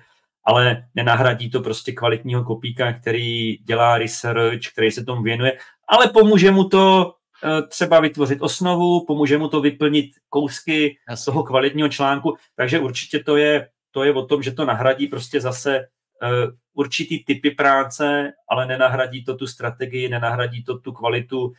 ale 0.47 0.87
nenahradí 0.95 1.49
to 1.49 1.61
prostě 1.61 1.91
kvalitního 1.91 2.43
kopíka, 2.43 2.93
který 2.93 3.57
dělá 3.57 3.97
research, 3.97 4.59
který 4.73 4.91
se 4.91 5.05
tomu 5.05 5.21
věnuje, 5.23 5.57
ale 5.87 6.07
pomůže 6.07 6.51
mu 6.51 6.69
to 6.69 7.13
eh, 7.43 7.61
třeba 7.61 7.99
vytvořit 7.99 8.41
osnovu, 8.41 9.05
pomůže 9.05 9.37
mu 9.37 9.47
to 9.47 9.61
vyplnit 9.61 10.11
kousky 10.29 10.97
z 11.15 11.25
toho 11.25 11.43
kvalitního 11.43 11.89
článku, 11.89 12.35
takže 12.55 12.79
určitě 12.79 13.19
to 13.19 13.37
je, 13.37 13.67
to 13.91 14.03
je 14.03 14.13
o 14.13 14.25
tom, 14.25 14.43
že 14.43 14.51
to 14.51 14.65
nahradí 14.65 15.07
prostě 15.07 15.41
zase 15.41 15.79
uh, 15.79 16.53
určitý 16.73 17.23
typy 17.23 17.51
práce, 17.51 18.31
ale 18.49 18.65
nenahradí 18.65 19.23
to 19.23 19.35
tu 19.35 19.47
strategii, 19.47 20.09
nenahradí 20.09 20.63
to 20.63 20.77
tu 20.77 20.91
kvalitu 20.91 21.45
uh, 21.45 21.53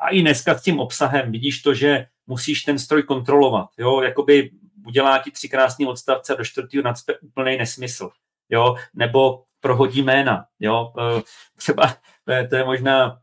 a 0.00 0.08
i 0.10 0.20
dneska 0.20 0.58
s 0.58 0.62
tím 0.62 0.80
obsahem. 0.80 1.32
Vidíš 1.32 1.62
to, 1.62 1.74
že 1.74 2.06
musíš 2.26 2.62
ten 2.62 2.78
stroj 2.78 3.02
kontrolovat, 3.02 3.68
jo, 3.78 4.02
jakoby 4.02 4.50
udělá 4.90 5.18
ti 5.18 5.30
tři 5.30 5.48
krásné 5.48 5.86
odstavce 5.86 6.34
a 6.34 6.36
do 6.36 6.44
čtvrtého 6.44 6.82
nadspe 6.82 7.18
úplný 7.18 7.56
nesmysl, 7.56 8.10
jo, 8.48 8.74
nebo 8.94 9.42
prohodí 9.60 10.02
jména, 10.02 10.44
jo, 10.60 10.92
e, 10.98 11.22
třeba 11.56 11.94
to 12.50 12.56
je 12.56 12.64
možná 12.64 13.18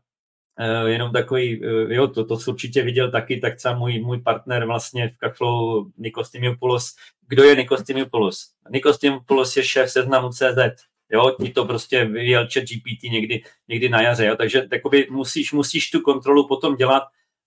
e, 0.58 0.88
jenom 0.90 1.12
takový, 1.12 1.64
e, 1.64 1.94
jo, 1.94 2.08
to, 2.08 2.24
to 2.24 2.38
jsi 2.38 2.50
určitě 2.50 2.82
viděl 2.82 3.10
taky, 3.10 3.40
tak 3.40 3.56
třeba 3.56 3.74
můj, 3.74 4.00
můj 4.00 4.20
partner 4.20 4.66
vlastně 4.66 5.08
v 5.08 5.16
Kaflu 5.16 5.92
Nikos 5.98 6.30
Timiopoulos. 6.30 6.94
Kdo 7.28 7.44
je 7.44 7.56
Nikos 7.56 7.82
Timiopoulos? 7.82 8.38
Nikos 8.70 8.98
Timiopoulos 8.98 9.56
je 9.56 9.64
šéf 9.64 9.90
seznamu 9.90 10.28
CZ, 10.28 10.88
jo, 11.10 11.36
ti 11.42 11.50
to 11.50 11.64
prostě 11.64 12.04
vyjel 12.04 12.48
chat 12.52 12.64
GPT 12.64 13.02
někdy, 13.02 13.42
někdy 13.68 13.88
na 13.88 14.02
jaře, 14.02 14.26
jo, 14.26 14.36
takže 14.36 14.62
takoby 14.62 15.06
musíš, 15.10 15.52
musíš 15.52 15.90
tu 15.90 16.00
kontrolu 16.00 16.48
potom 16.48 16.76
dělat 16.76 17.02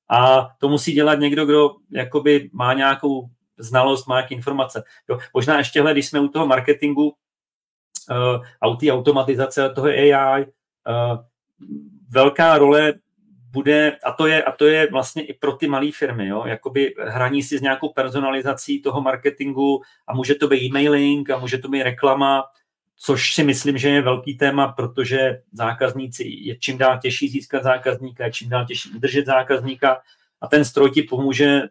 a 0.09 0.49
to 0.59 0.69
musí 0.69 0.93
dělat 0.93 1.19
někdo, 1.19 1.45
kdo 1.45 1.75
jakoby 1.91 2.49
má 2.53 2.73
nějakou 2.73 3.29
znalost, 3.61 4.07
má 4.07 4.15
nějaké 4.15 4.35
informace. 4.35 4.83
Jo. 5.09 5.19
Možná 5.33 5.57
ještě, 5.57 5.83
když 5.91 6.07
jsme 6.07 6.19
u 6.19 6.27
toho 6.27 6.47
marketingu, 6.47 7.03
uh, 8.09 8.45
autí 8.61 8.91
automatizace 8.91 9.69
toho 9.69 9.87
AI, 9.87 10.41
uh, 10.41 10.45
eh, 10.87 11.17
velká 12.09 12.57
role 12.57 12.93
bude, 13.51 13.97
a 14.03 14.11
to 14.11 14.27
je, 14.27 14.43
a 14.43 14.51
to 14.51 14.65
je 14.67 14.91
vlastně 14.91 15.25
i 15.25 15.33
pro 15.33 15.51
ty 15.51 15.67
malé 15.67 15.91
firmy, 15.91 16.27
jo, 16.27 16.43
jakoby 16.45 16.93
hraní 17.07 17.43
si 17.43 17.57
s 17.57 17.61
nějakou 17.61 17.89
personalizací 17.89 18.81
toho 18.81 19.01
marketingu 19.01 19.81
a 20.07 20.13
může 20.13 20.35
to 20.35 20.47
být 20.47 20.65
e-mailing 20.65 21.29
a 21.29 21.39
může 21.39 21.57
to 21.57 21.67
být 21.67 21.83
reklama, 21.83 22.43
což 22.97 23.33
si 23.33 23.43
myslím, 23.43 23.77
že 23.77 23.89
je 23.89 24.01
velký 24.01 24.37
téma, 24.37 24.67
protože 24.67 25.41
zákazníci 25.51 26.23
je 26.27 26.55
čím 26.55 26.77
dál 26.77 26.99
těžší 26.99 27.29
získat 27.29 27.63
zákazníka, 27.63 28.25
je 28.25 28.31
čím 28.31 28.49
dál 28.49 28.65
těžší 28.65 28.91
udržet 28.91 29.25
zákazníka 29.25 30.01
a 30.41 30.47
ten 30.47 30.65
stroj 30.65 30.91
ti 30.91 31.03
pomůže 31.03 31.61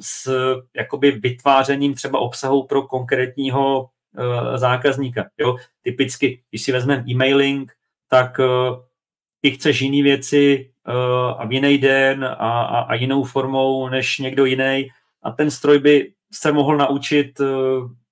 s 0.00 0.30
jakoby 0.76 1.10
vytvářením 1.10 1.94
třeba 1.94 2.18
obsahu 2.18 2.66
pro 2.66 2.82
konkrétního 2.82 3.80
uh, 3.82 4.56
zákazníka. 4.56 5.24
Jo? 5.38 5.56
Typicky, 5.82 6.42
když 6.50 6.62
si 6.62 6.72
vezmeme 6.72 7.04
e-mailing, 7.08 7.72
tak 8.08 8.38
uh, 8.38 8.76
ty 9.40 9.50
chceš 9.50 9.80
jiné 9.80 10.02
věci 10.02 10.70
uh, 10.88 10.94
a 11.40 11.46
v 11.46 11.52
jiný 11.52 11.78
den 11.78 12.24
a, 12.24 12.34
a, 12.62 12.80
a 12.80 12.94
jinou 12.94 13.24
formou 13.24 13.88
než 13.88 14.18
někdo 14.18 14.44
jiný 14.44 14.88
a 15.22 15.30
ten 15.30 15.50
stroj 15.50 15.78
by 15.78 16.12
se 16.32 16.52
mohl 16.52 16.76
naučit 16.76 17.40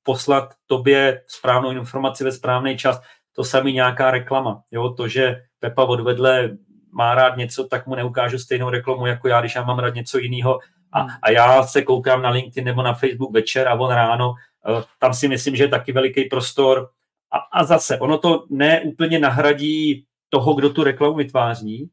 poslat 0.02 0.54
tobě 0.66 1.22
správnou 1.26 1.70
informaci 1.70 2.24
ve 2.24 2.32
správný 2.32 2.76
čas. 2.76 3.00
To 3.32 3.44
samý 3.44 3.72
nějaká 3.72 4.10
reklama. 4.10 4.62
Jo? 4.70 4.90
To, 4.90 5.08
že 5.08 5.42
Pepa 5.60 5.84
odvedle 5.84 6.50
má 6.92 7.14
rád 7.14 7.36
něco, 7.36 7.64
tak 7.64 7.86
mu 7.86 7.94
neukážu 7.94 8.38
stejnou 8.38 8.70
reklamu 8.70 9.06
jako 9.06 9.28
já, 9.28 9.40
když 9.40 9.54
já 9.54 9.62
mám 9.62 9.78
rád 9.78 9.94
něco 9.94 10.18
jiného, 10.18 10.58
a, 10.92 11.00
hmm. 11.00 11.10
a 11.22 11.30
já 11.30 11.62
se 11.62 11.82
koukám 11.82 12.22
na 12.22 12.30
LinkedIn 12.30 12.64
nebo 12.64 12.82
na 12.82 12.94
Facebook 12.94 13.32
večer 13.32 13.68
a 13.68 13.74
on 13.74 13.90
ráno, 13.90 14.30
uh, 14.30 14.82
tam 14.98 15.14
si 15.14 15.28
myslím, 15.28 15.56
že 15.56 15.64
je 15.64 15.68
taky 15.68 15.92
veliký 15.92 16.24
prostor. 16.24 16.90
A, 17.32 17.60
a 17.60 17.64
zase, 17.64 17.98
ono 17.98 18.18
to 18.18 18.46
ne 18.50 18.80
úplně 18.80 19.18
nahradí 19.18 20.06
toho, 20.28 20.54
kdo 20.54 20.70
tu 20.70 20.84
reklamu 20.84 21.14
vytváří, 21.14 21.90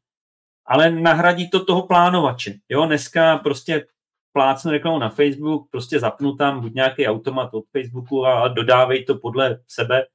ale 0.65 0.91
nahradí 0.91 1.49
to 1.49 1.65
toho 1.65 1.87
plánovače. 1.87 2.53
Jo, 2.69 2.85
dneska 2.85 3.37
prostě 3.37 3.85
plácnu 4.33 4.71
reklamu 4.71 4.99
na 4.99 5.09
Facebook, 5.09 5.67
prostě 5.71 5.99
zapnu 5.99 6.35
tam 6.35 6.61
buď 6.61 6.73
nějaký 6.73 7.07
automat 7.07 7.53
od 7.53 7.65
Facebooku 7.71 8.25
a 8.25 8.47
dodávej 8.47 9.05
to 9.05 9.15
podle 9.15 9.59
sebe 9.67 10.05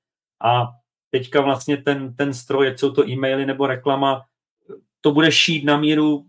a 0.44 0.68
teďka 1.10 1.40
vlastně 1.40 1.76
ten, 1.76 2.14
ten 2.14 2.34
stroj, 2.34 2.68
ať 2.68 2.78
jsou 2.78 2.90
to 2.90 3.08
e-maily 3.08 3.46
nebo 3.46 3.66
reklama, 3.66 4.24
to 5.00 5.12
bude 5.12 5.32
šít 5.32 5.64
na 5.64 5.76
míru 5.76 6.24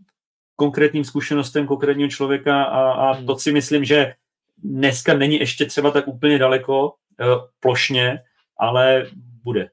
konkrétním 0.60 1.04
zkušenostem 1.04 1.68
konkrétního 1.68 2.10
člověka 2.10 2.64
a, 2.64 2.92
a 2.92 3.12
hmm. 3.14 3.26
to 3.26 3.40
si 3.40 3.52
myslím, 3.52 3.86
že 3.86 4.14
dneska 4.64 5.14
není 5.14 5.40
ještě 5.40 5.66
třeba 5.66 5.92
tak 5.92 6.08
úplně 6.08 6.38
daleko 6.38 6.88
uh, 6.88 6.94
plošně, 7.60 8.20
ale 8.58 9.08
bude. 9.44 9.70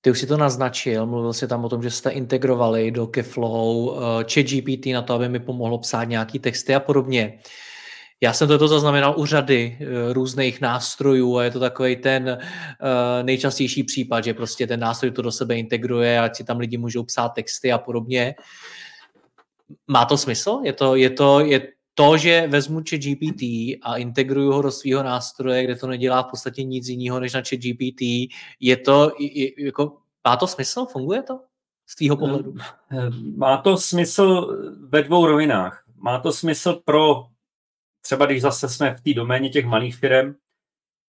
Ty 0.00 0.10
už 0.10 0.18
si 0.18 0.26
to 0.26 0.36
naznačil, 0.36 1.06
mluvil 1.06 1.32
jsi 1.32 1.48
tam 1.48 1.64
o 1.64 1.68
tom, 1.68 1.82
že 1.82 1.90
jste 1.90 2.10
integrovali 2.10 2.90
do 2.90 3.06
Keflow 3.06 3.76
uh, 3.76 3.96
chat 4.24 4.46
GPT 4.46 4.86
na 4.86 5.02
to, 5.02 5.14
aby 5.14 5.28
mi 5.28 5.40
pomohlo 5.40 5.78
psát 5.78 6.04
nějaký 6.04 6.38
texty 6.38 6.74
a 6.74 6.80
podobně. 6.80 7.38
Já 8.20 8.32
jsem 8.32 8.48
toto 8.48 8.68
zaznamenal 8.68 9.14
u 9.16 9.26
řady 9.26 9.78
uh, 9.80 10.12
různých 10.12 10.60
nástrojů 10.60 11.36
a 11.36 11.44
je 11.44 11.50
to 11.50 11.60
takový 11.60 11.96
ten 11.96 12.38
nejčastější 13.22 13.84
případ, 13.84 14.24
že 14.24 14.34
prostě 14.34 14.66
ten 14.66 14.80
nástroj 14.80 15.10
to 15.10 15.22
do 15.22 15.32
sebe 15.32 15.58
integruje, 15.58 16.20
ať 16.20 16.36
si 16.36 16.44
tam 16.44 16.58
lidi 16.58 16.78
můžou 16.78 17.04
psát 17.04 17.28
texty 17.28 17.72
a 17.72 17.78
podobně. 17.78 18.34
Má 19.86 20.04
to 20.04 20.18
smysl? 20.18 20.60
Je 20.64 20.72
to, 20.72 20.96
je 20.96 21.10
to, 21.10 21.40
je 21.40 21.72
to, 21.94 22.16
že 22.16 22.46
vezmu 22.46 22.80
chat 22.90 23.00
GPT 23.00 23.42
a 23.82 23.96
integruju 23.96 24.52
ho 24.52 24.62
do 24.62 24.70
svého 24.70 25.02
nástroje, 25.02 25.64
kde 25.64 25.76
to 25.76 25.86
nedělá 25.86 26.22
v 26.22 26.30
podstatě 26.30 26.62
nic 26.62 26.88
jiného 26.88 27.20
než 27.20 27.32
na 27.32 27.40
chat 27.40 27.58
GPT, 27.58 28.02
je 28.60 28.76
to, 28.76 29.12
je, 29.18 29.64
jako, 29.64 29.96
má 30.24 30.36
to 30.36 30.46
smysl? 30.46 30.86
Funguje 30.86 31.22
to? 31.22 31.40
Z 31.86 31.96
tvýho 31.96 32.16
pohledu? 32.16 32.54
Má 33.36 33.56
to 33.56 33.76
smysl 33.76 34.56
ve 34.88 35.02
dvou 35.02 35.26
rovinách. 35.26 35.84
Má 35.96 36.18
to 36.18 36.32
smysl 36.32 36.80
pro, 36.84 37.26
třeba 38.00 38.26
když 38.26 38.42
zase 38.42 38.68
jsme 38.68 38.94
v 38.94 39.00
té 39.00 39.14
doméně 39.14 39.48
těch 39.48 39.66
malých 39.66 39.96
firm, 39.96 40.34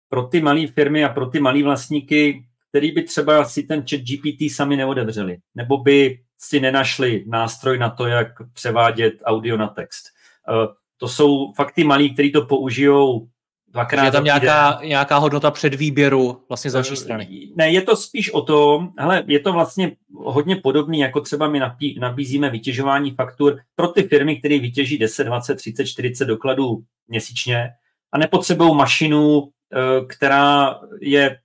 pro 0.09 0.23
ty 0.23 0.41
malé 0.41 0.67
firmy 0.67 1.03
a 1.03 1.09
pro 1.09 1.25
ty 1.25 1.39
malé 1.39 1.63
vlastníky, 1.63 2.45
který 2.69 2.91
by 2.91 3.03
třeba 3.03 3.45
si 3.45 3.63
ten 3.63 3.85
chat 3.89 4.01
GPT 4.01 4.51
sami 4.51 4.77
neodevřeli, 4.77 5.37
nebo 5.55 5.77
by 5.77 6.19
si 6.41 6.59
nenašli 6.59 7.23
nástroj 7.27 7.77
na 7.77 7.89
to, 7.89 8.07
jak 8.07 8.27
převádět 8.53 9.13
audio 9.23 9.57
na 9.57 9.67
text. 9.67 10.05
Eh, 10.49 10.67
to 10.97 11.07
jsou 11.07 11.53
fakt 11.53 11.73
ty 11.73 11.83
malí, 11.83 12.13
kteří 12.13 12.31
to 12.31 12.45
použijou 12.45 13.27
dvakrát. 13.67 14.05
Je 14.05 14.11
tam 14.11 14.23
nějaká, 14.23 14.79
nějaká 14.83 15.17
hodnota 15.17 15.53
výběru 15.77 16.45
vlastně 16.49 16.71
z 16.71 16.73
další 16.73 16.95
strany? 16.95 17.51
Ne, 17.55 17.71
je 17.71 17.81
to 17.81 17.95
spíš 17.95 18.31
o 18.31 18.41
tom, 18.41 18.89
hele, 18.99 19.23
je 19.27 19.39
to 19.39 19.53
vlastně 19.53 19.91
hodně 20.15 20.55
podobný, 20.55 20.99
jako 20.99 21.21
třeba 21.21 21.47
my 21.47 21.61
nabízíme 21.99 22.49
vytěžování 22.49 23.11
faktur 23.11 23.59
pro 23.75 23.87
ty 23.87 24.03
firmy, 24.03 24.35
které 24.35 24.59
vytěží 24.59 24.97
10, 24.97 25.23
20, 25.23 25.55
30, 25.55 25.85
40 25.85 26.25
dokladů 26.25 26.79
měsíčně 27.07 27.69
a 28.11 28.17
nepotřebují 28.17 28.75
mašinu, 28.75 29.49
eh, 29.73 30.05
která 30.05 30.79
je 31.01 31.37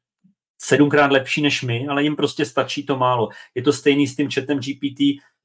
sedmkrát 0.65 1.13
lepší 1.13 1.43
než 1.43 1.63
my, 1.63 1.87
ale 1.87 2.03
jim 2.03 2.17
prostě 2.17 2.45
stačí 2.45 2.87
to 2.87 2.97
málo. 2.97 3.29
Je 3.55 3.63
to 3.63 3.73
stejný 3.73 4.07
s 4.07 4.17
tím 4.17 4.31
chatem 4.31 4.59
GPT. 4.59 5.01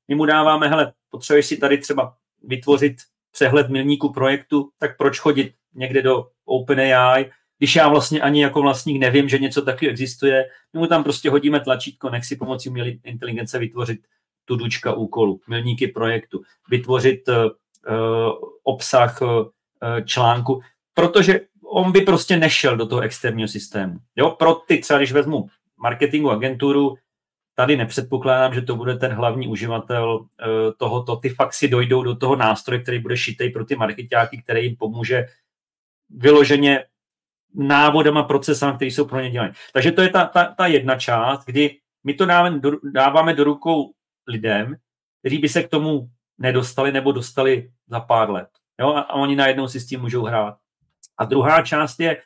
My 0.08 0.16
mu 0.16 0.26
dáváme, 0.26 0.68
hele, 0.68 0.94
potřebuješ 1.10 1.46
si 1.46 1.58
tady 1.58 1.78
třeba 1.78 2.16
vytvořit 2.44 2.96
přehled 3.32 3.70
milníku 3.70 4.14
projektu, 4.14 4.70
tak 4.78 4.98
proč 4.98 5.20
chodit 5.20 5.54
někde 5.76 6.02
do 6.02 6.28
OpenAI, 6.46 7.32
když 7.58 7.76
já 7.76 7.88
vlastně 7.90 8.22
ani 8.22 8.42
jako 8.42 8.62
vlastník 8.62 9.00
nevím, 9.00 9.30
že 9.30 9.40
něco 9.40 9.62
taky 9.62 9.90
existuje, 9.90 10.46
my 10.74 10.80
mu 10.80 10.88
tam 10.88 11.04
prostě 11.04 11.30
hodíme 11.30 11.60
tlačítko, 11.60 12.10
nech 12.10 12.26
si 12.26 12.36
pomocí 12.36 12.70
umělé 12.70 12.90
inteligence 12.90 13.60
vytvořit 13.60 14.00
tu 14.46 14.56
dučka 14.56 14.94
úkolu, 14.94 15.42
milníky 15.50 15.88
projektu, 15.88 16.42
vytvořit 16.70 17.28
uh, 17.28 17.36
obsah 18.64 19.22
uh, 19.22 19.30
článku, 20.06 20.62
protože 20.94 21.40
on 21.70 21.92
by 21.92 22.02
prostě 22.02 22.38
nešel 22.38 22.78
do 22.78 22.86
toho 22.86 23.02
externího 23.02 23.48
systému. 23.48 23.98
Jo, 24.16 24.30
pro 24.32 24.56
ty 24.56 24.78
třeba, 24.78 25.00
když 25.00 25.12
vezmu 25.12 25.48
marketingu 25.78 26.32
agenturu, 26.32 26.96
tady 27.56 27.78
nepředpokládám, 27.78 28.54
že 28.54 28.62
to 28.62 28.76
bude 28.76 28.96
ten 28.96 29.12
hlavní 29.12 29.48
uživatel 29.48 30.26
eh, 30.42 30.46
tohoto. 30.78 31.16
Ty 31.16 31.30
faxy 31.30 31.68
dojdou 31.68 32.04
do 32.04 32.16
toho 32.16 32.36
nástroje, 32.36 32.82
který 32.82 33.00
bude 33.00 33.18
šitej 33.18 33.50
pro 33.50 33.66
ty 33.66 33.76
marketáky, 33.76 34.42
který 34.42 34.66
jim 34.66 34.76
pomůže 34.76 35.26
vyloženě 36.10 36.86
návodama, 37.56 38.24
procesama, 38.24 38.76
které 38.76 38.92
jsou 38.92 39.06
pro 39.06 39.20
ně 39.20 39.32
dělané. 39.32 39.54
Takže 39.74 39.92
to 39.92 40.02
je 40.02 40.10
ta, 40.10 40.26
ta, 40.26 40.46
ta 40.58 40.68
jedna 40.68 40.96
část, 40.96 41.46
kdy 41.46 41.78
my 42.04 42.14
to 42.14 42.26
dáváme 42.26 42.60
do, 42.60 42.72
dáváme 42.94 43.34
do 43.34 43.44
rukou 43.44 43.92
lidem, 44.28 44.76
kteří 45.20 45.38
by 45.38 45.50
se 45.50 45.64
k 45.64 45.70
tomu 45.70 46.10
nedostali 46.38 46.92
nebo 46.92 47.12
dostali 47.12 47.72
za 47.88 48.00
pár 48.00 48.32
let. 48.32 48.50
Jo? 48.80 48.94
A, 48.94 49.02
a 49.02 49.14
oni 49.14 49.36
najednou 49.36 49.68
si 49.68 49.80
s 49.80 49.88
tím 49.88 50.02
můžou 50.02 50.24
hrát. 50.24 50.58
A 51.20 51.26
druhá 51.26 51.62
část 51.62 52.00
je, 52.00 52.22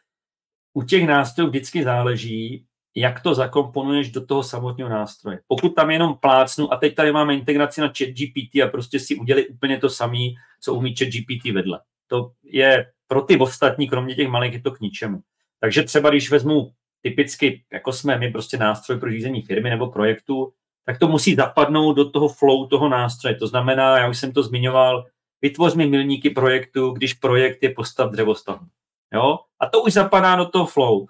u 0.74 0.84
těch 0.84 1.08
nástrojů 1.08 1.50
vždycky 1.50 1.84
záleží, 1.84 2.66
jak 2.96 3.22
to 3.22 3.34
zakomponuješ 3.34 4.12
do 4.12 4.26
toho 4.26 4.44
samotného 4.44 4.90
nástroje. 4.90 5.40
Pokud 5.48 5.70
tam 5.70 5.92
jenom 5.92 6.18
plácnu 6.18 6.74
a 6.74 6.78
teď 6.78 6.96
tady 6.96 7.12
máme 7.12 7.34
integraci 7.34 7.82
na 7.82 7.88
chat 7.88 8.10
GPT 8.10 8.56
a 8.64 8.68
prostě 8.68 9.00
si 9.00 9.16
udělali 9.16 9.48
úplně 9.48 9.78
to 9.78 9.90
samé, 9.90 10.28
co 10.62 10.74
umí 10.74 10.96
chat 10.96 11.08
GPT 11.08 11.54
vedle. 11.54 11.80
To 12.08 12.32
je 12.44 12.92
pro 13.08 13.22
ty 13.22 13.38
ostatní, 13.38 13.90
kromě 13.90 14.16
těch 14.16 14.28
malých, 14.28 14.54
je 14.54 14.62
to 14.62 14.72
k 14.72 14.80
ničemu. 14.80 15.22
Takže 15.60 15.84
třeba 15.84 16.10
když 16.10 16.32
vezmu 16.32 16.72
typicky, 17.02 17.64
jako 17.74 17.94
jsme 17.94 18.18
my, 18.18 18.32
prostě 18.32 18.58
nástroj 18.58 19.00
pro 19.00 19.12
řízení 19.12 19.42
firmy 19.42 19.70
nebo 19.70 19.88
projektu, 19.88 20.54
tak 20.86 21.00
to 21.00 21.08
musí 21.08 21.36
zapadnout 21.36 21.94
do 21.94 22.10
toho 22.10 22.30
flow 22.30 22.68
toho 22.68 22.90
nástroje. 22.90 23.36
To 23.36 23.48
znamená, 23.48 23.98
já 23.98 24.10
už 24.10 24.18
jsem 24.18 24.32
to 24.32 24.44
zmiňoval, 24.44 25.06
vytvoř 25.42 25.76
mi 25.76 25.88
milníky 25.88 26.30
projektu, 26.30 26.92
když 26.92 27.14
projekt 27.14 27.64
je 27.64 27.70
postav 27.70 28.12
dřevostavbu. 28.12 28.66
Jo? 29.14 29.40
A 29.60 29.70
to 29.70 29.84
už 29.84 29.94
zapadá 29.94 30.36
do 30.36 30.46
toho 30.46 30.66
flow 30.66 31.06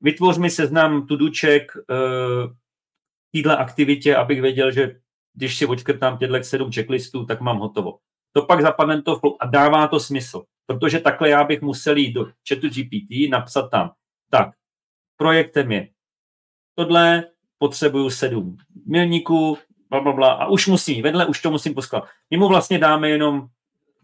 vytvoř 0.00 0.38
mi 0.38 0.50
seznam 0.50 1.06
tuduček 1.06 1.72
uh, 1.76 2.52
týhle 3.32 3.56
aktivitě, 3.56 4.16
abych 4.16 4.42
věděl, 4.42 4.70
že 4.70 5.00
když 5.34 5.58
si 5.58 5.66
očkrtám 5.66 6.18
těchto 6.18 6.42
sedm 6.42 6.72
checklistů, 6.72 7.26
tak 7.26 7.40
mám 7.40 7.58
hotovo. 7.58 7.98
To 8.32 8.42
pak 8.42 8.62
zapadne 8.62 9.02
to 9.02 9.18
flow 9.18 9.36
a 9.40 9.46
dává 9.46 9.88
to 9.88 10.00
smysl, 10.00 10.44
protože 10.66 11.00
takhle 11.00 11.28
já 11.28 11.44
bych 11.44 11.62
musel 11.62 11.96
jít 11.96 12.12
do 12.12 12.24
chatu 12.24 12.68
GPT, 12.68 13.30
napsat 13.30 13.68
tam, 13.68 13.90
tak, 14.30 14.50
projektem 15.16 15.72
je 15.72 15.88
tohle, 16.74 17.24
potřebuju 17.58 18.10
sedm 18.10 18.56
milníků, 18.86 19.58
bla, 19.90 20.00
bla, 20.00 20.12
bla, 20.12 20.32
a 20.32 20.46
už 20.46 20.66
musím, 20.66 21.02
vedle 21.02 21.26
už 21.26 21.42
to 21.42 21.50
musím 21.50 21.74
posklat. 21.74 22.04
My 22.30 22.36
mu 22.36 22.48
vlastně 22.48 22.78
dáme 22.78 23.10
jenom 23.10 23.46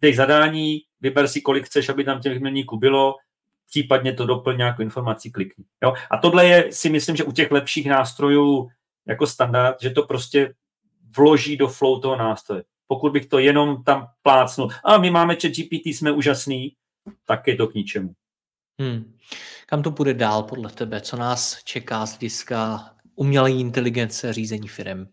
těch 0.00 0.16
zadání, 0.16 0.78
vyber 1.00 1.28
si, 1.28 1.40
kolik 1.40 1.66
chceš, 1.66 1.88
aby 1.88 2.04
tam 2.04 2.20
těch 2.20 2.40
milníků 2.40 2.78
bylo, 2.78 3.14
případně 3.66 4.12
to 4.12 4.26
doplň 4.26 4.56
nějakou 4.56 4.82
informací, 4.82 5.32
klikni. 5.32 5.64
Jo? 5.82 5.94
A 6.10 6.16
tohle 6.16 6.46
je 6.46 6.72
si 6.72 6.90
myslím, 6.90 7.16
že 7.16 7.24
u 7.24 7.32
těch 7.32 7.50
lepších 7.50 7.88
nástrojů 7.88 8.68
jako 9.06 9.26
standard, 9.26 9.76
že 9.80 9.90
to 9.90 10.02
prostě 10.02 10.54
vloží 11.16 11.56
do 11.56 11.68
flow 11.68 12.00
toho 12.00 12.16
nástroje. 12.16 12.64
Pokud 12.86 13.12
bych 13.12 13.26
to 13.26 13.38
jenom 13.38 13.84
tam 13.84 14.08
plácnul, 14.22 14.68
a 14.84 14.98
my 14.98 15.10
máme 15.10 15.34
chat 15.34 15.52
GPT, 15.52 15.86
jsme 15.86 16.12
úžasný, 16.12 16.76
tak 17.26 17.46
je 17.46 17.56
to 17.56 17.66
k 17.66 17.74
ničemu. 17.74 18.14
Hmm. 18.80 19.16
Kam 19.66 19.82
to 19.82 19.90
půjde 19.90 20.14
dál 20.14 20.42
podle 20.42 20.70
tebe? 20.70 21.00
Co 21.00 21.16
nás 21.16 21.62
čeká 21.64 22.06
z 22.06 22.10
hlediska 22.10 22.90
umělé 23.14 23.50
inteligence 23.50 24.32
řízení 24.32 24.68
firm? 24.68 25.06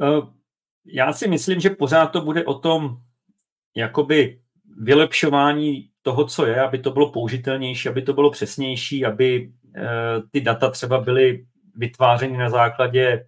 Eh, 0.00 0.26
já 0.84 1.12
si 1.12 1.28
myslím, 1.28 1.60
že 1.60 1.70
pořád 1.70 2.06
to 2.06 2.20
bude 2.20 2.44
o 2.44 2.58
tom 2.58 2.96
jakoby 3.76 4.42
vylepšování 4.76 5.90
toho, 6.04 6.24
co 6.24 6.46
je, 6.46 6.60
aby 6.60 6.78
to 6.78 6.90
bylo 6.90 7.10
použitelnější, 7.10 7.88
aby 7.88 8.02
to 8.02 8.12
bylo 8.12 8.30
přesnější, 8.30 9.04
aby 9.04 9.52
eh, 9.76 9.82
ty 10.30 10.40
data 10.40 10.70
třeba 10.70 11.00
byly 11.00 11.46
vytvářeny 11.76 12.38
na 12.38 12.50
základě 12.50 13.26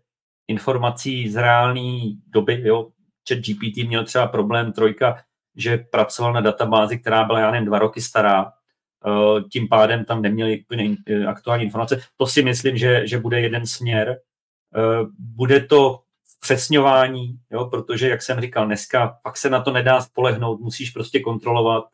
informací 0.49 1.29
z 1.29 1.37
reálné 1.37 2.17
doby. 2.29 2.61
Jo? 2.65 2.89
Chat 3.29 3.39
GPT 3.39 3.89
měl 3.89 4.05
třeba 4.05 4.27
problém 4.27 4.73
trojka, 4.73 5.17
že 5.57 5.79
pracoval 5.79 6.33
na 6.33 6.41
databázi, 6.41 6.99
která 6.99 7.25
byla, 7.25 7.41
já 7.41 7.51
nevím, 7.51 7.67
dva 7.67 7.79
roky 7.79 8.01
stará, 8.01 8.53
eh, 9.07 9.43
tím 9.53 9.69
pádem 9.69 10.05
tam 10.05 10.23
neměli 10.23 10.65
eh, 11.09 11.27
aktuální 11.27 11.65
informace. 11.65 12.01
To 12.17 12.27
si 12.27 12.43
myslím, 12.43 12.77
že, 12.77 13.07
že 13.07 13.19
bude 13.19 13.41
jeden 13.41 13.67
směr. 13.67 14.19
Bude 15.19 15.61
to 15.61 16.01
přesňování, 16.41 17.39
jo, 17.51 17.65
protože, 17.65 18.09
jak 18.09 18.23
jsem 18.23 18.41
říkal, 18.41 18.67
dneska 18.67 19.19
pak 19.23 19.37
se 19.37 19.51
na 19.51 19.61
to 19.63 19.73
nedá 19.73 20.01
spolehnout, 20.01 20.61
musíš 20.61 20.91
prostě 20.91 21.21
kontrolovat 21.21 21.85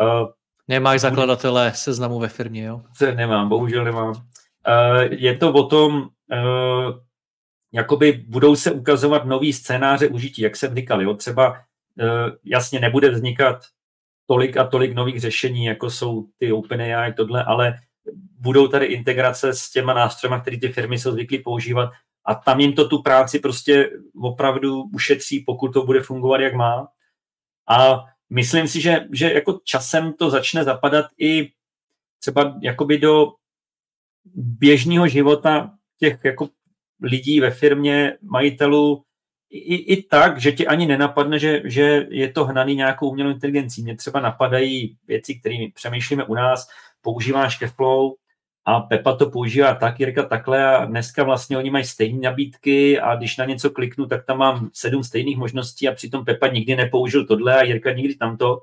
Uh, 0.00 0.28
Nemáš 0.68 1.00
zakladatele 1.00 1.72
seznamu 1.74 2.18
ve 2.18 2.28
firmě, 2.28 2.64
jo? 2.64 2.82
Nemám, 3.14 3.48
bohužel 3.48 3.84
nemám. 3.84 4.10
Uh, 4.10 4.14
je 5.10 5.36
to 5.36 5.52
o 5.52 5.66
tom, 5.66 5.96
uh, 5.96 6.98
jakoby 7.72 8.24
budou 8.28 8.56
se 8.56 8.72
ukazovat 8.72 9.24
nový 9.24 9.52
scénáře 9.52 10.08
užití, 10.08 10.42
jak 10.42 10.56
jsem 10.56 10.74
říkal, 10.74 11.02
jo? 11.02 11.14
třeba 11.14 11.50
uh, 11.50 11.56
jasně 12.44 12.80
nebude 12.80 13.10
vznikat 13.10 13.62
tolik 14.26 14.56
a 14.56 14.64
tolik 14.64 14.94
nových 14.94 15.20
řešení, 15.20 15.64
jako 15.64 15.90
jsou 15.90 16.26
ty 16.38 16.52
OpenAI, 16.52 17.12
tohle, 17.12 17.44
ale 17.44 17.74
budou 18.38 18.68
tady 18.68 18.86
integrace 18.86 19.52
s 19.52 19.70
těma 19.70 19.94
nástroji, 19.94 20.40
které 20.40 20.58
ty 20.58 20.68
firmy 20.68 20.98
jsou 20.98 21.12
zvyklí 21.12 21.38
používat 21.38 21.90
a 22.26 22.34
tam 22.34 22.60
jim 22.60 22.72
to 22.72 22.88
tu 22.88 23.02
práci 23.02 23.38
prostě 23.38 23.90
opravdu 24.22 24.82
ušetří, 24.82 25.40
pokud 25.40 25.72
to 25.72 25.84
bude 25.84 26.00
fungovat, 26.00 26.40
jak 26.40 26.54
má. 26.54 26.88
A 27.68 28.04
myslím 28.34 28.68
si, 28.68 28.80
že, 28.80 29.06
že 29.12 29.32
jako 29.32 29.60
časem 29.64 30.12
to 30.12 30.30
začne 30.30 30.64
zapadat 30.64 31.06
i 31.18 31.52
třeba 32.20 32.58
jakoby 32.62 32.98
do 32.98 33.32
běžného 34.34 35.08
života 35.08 35.74
těch 35.98 36.18
jako 36.24 36.48
lidí 37.02 37.40
ve 37.40 37.50
firmě, 37.50 38.16
majitelů, 38.22 39.04
i, 39.50 39.74
i 39.74 40.02
tak, 40.02 40.40
že 40.40 40.52
ti 40.52 40.66
ani 40.66 40.86
nenapadne, 40.86 41.38
že, 41.38 41.62
že 41.64 42.06
je 42.10 42.32
to 42.32 42.44
hnaný 42.44 42.74
nějakou 42.74 43.10
umělou 43.10 43.30
inteligencí. 43.30 43.82
Mě 43.82 43.96
třeba 43.96 44.20
napadají 44.20 44.96
věci, 45.06 45.34
kterými 45.34 45.72
přemýšlíme 45.74 46.24
u 46.24 46.34
nás, 46.34 46.68
používáš 47.00 47.58
Keflow 47.58 48.12
a 48.66 48.80
Pepa 48.80 49.16
to 49.16 49.30
používá 49.30 49.74
tak, 49.74 50.00
Jirka 50.00 50.22
takhle 50.22 50.76
a 50.76 50.84
dneska 50.84 51.24
vlastně 51.24 51.58
oni 51.58 51.70
mají 51.70 51.84
stejné 51.84 52.20
nabídky 52.20 53.00
a 53.00 53.16
když 53.16 53.36
na 53.36 53.44
něco 53.44 53.70
kliknu, 53.70 54.06
tak 54.06 54.26
tam 54.26 54.38
mám 54.38 54.70
sedm 54.72 55.04
stejných 55.04 55.36
možností 55.36 55.88
a 55.88 55.94
přitom 55.94 56.24
Pepa 56.24 56.46
nikdy 56.46 56.76
nepoužil 56.76 57.26
tohle 57.26 57.56
a 57.56 57.62
Jirka 57.62 57.92
nikdy 57.92 58.14
tamto. 58.14 58.62